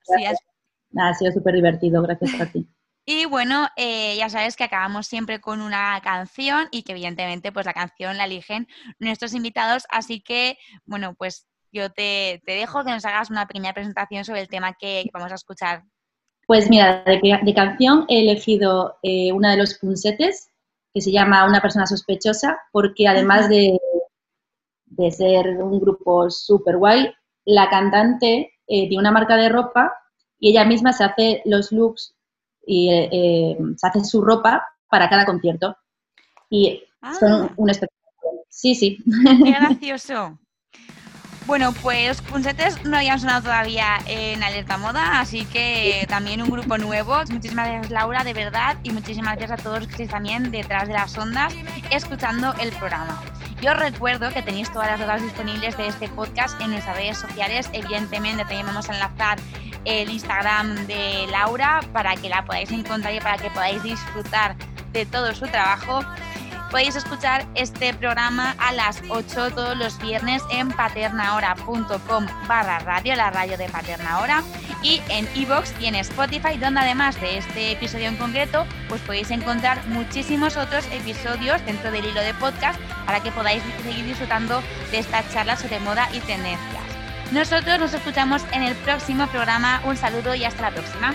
[0.98, 2.68] ha sido súper divertido, gracias a ti.
[3.08, 7.68] Y bueno, eh, ya sabes que acabamos siempre con una canción y que evidentemente pues
[7.68, 8.68] la canción la eligen
[8.98, 14.24] nuestros invitados, así que bueno, pues yo te, dejo que nos hagas una pequeña presentación
[14.24, 15.84] sobre el tema que vamos a escuchar.
[16.48, 20.52] Pues mira, de, canción he elegido eh, una de los punsetes
[20.94, 23.78] que se llama Una persona sospechosa, porque además de,
[24.86, 27.14] de ser un grupo súper guay,
[27.44, 29.94] la cantante eh, tiene una marca de ropa
[30.40, 32.16] y ella misma se hace los looks
[32.66, 35.76] y eh, se hace su ropa para cada concierto.
[36.50, 36.84] Y
[37.20, 37.54] son ah.
[37.58, 38.46] un espectáculo.
[38.48, 38.98] Sí, sí.
[39.44, 40.40] Qué gracioso.
[41.46, 46.80] Bueno, pues Punsetes no habían sonado todavía en Alerta Moda, así que también un grupo
[46.80, 47.22] nuevo.
[47.30, 50.88] Muchísimas gracias Laura, de verdad, y muchísimas gracias a todos los que estáis también detrás
[50.88, 51.54] de las ondas
[51.92, 53.22] escuchando el programa.
[53.62, 57.20] Yo os recuerdo que tenéis todas las dudas disponibles de este podcast en nuestras redes
[57.20, 57.70] sociales.
[57.74, 59.38] Evidentemente también vamos a enlazar
[59.86, 64.56] el Instagram de Laura para que la podáis encontrar y para que podáis disfrutar
[64.92, 66.02] de todo su trabajo.
[66.76, 73.32] Podéis escuchar este programa a las 8 todos los viernes en paternahora.com barra radio, la
[73.32, 74.44] radio de Paternahora,
[74.84, 79.32] y en iVoox y en Spotify, donde además de este episodio en concreto, pues podéis
[79.32, 84.62] encontrar muchísimos otros episodios dentro del hilo de podcast para que podáis seguir disfrutando
[84.92, 86.84] de estas charlas sobre moda y tendencias.
[87.32, 89.82] Nosotros nos escuchamos en el próximo programa.
[89.86, 91.14] Un saludo y hasta la próxima.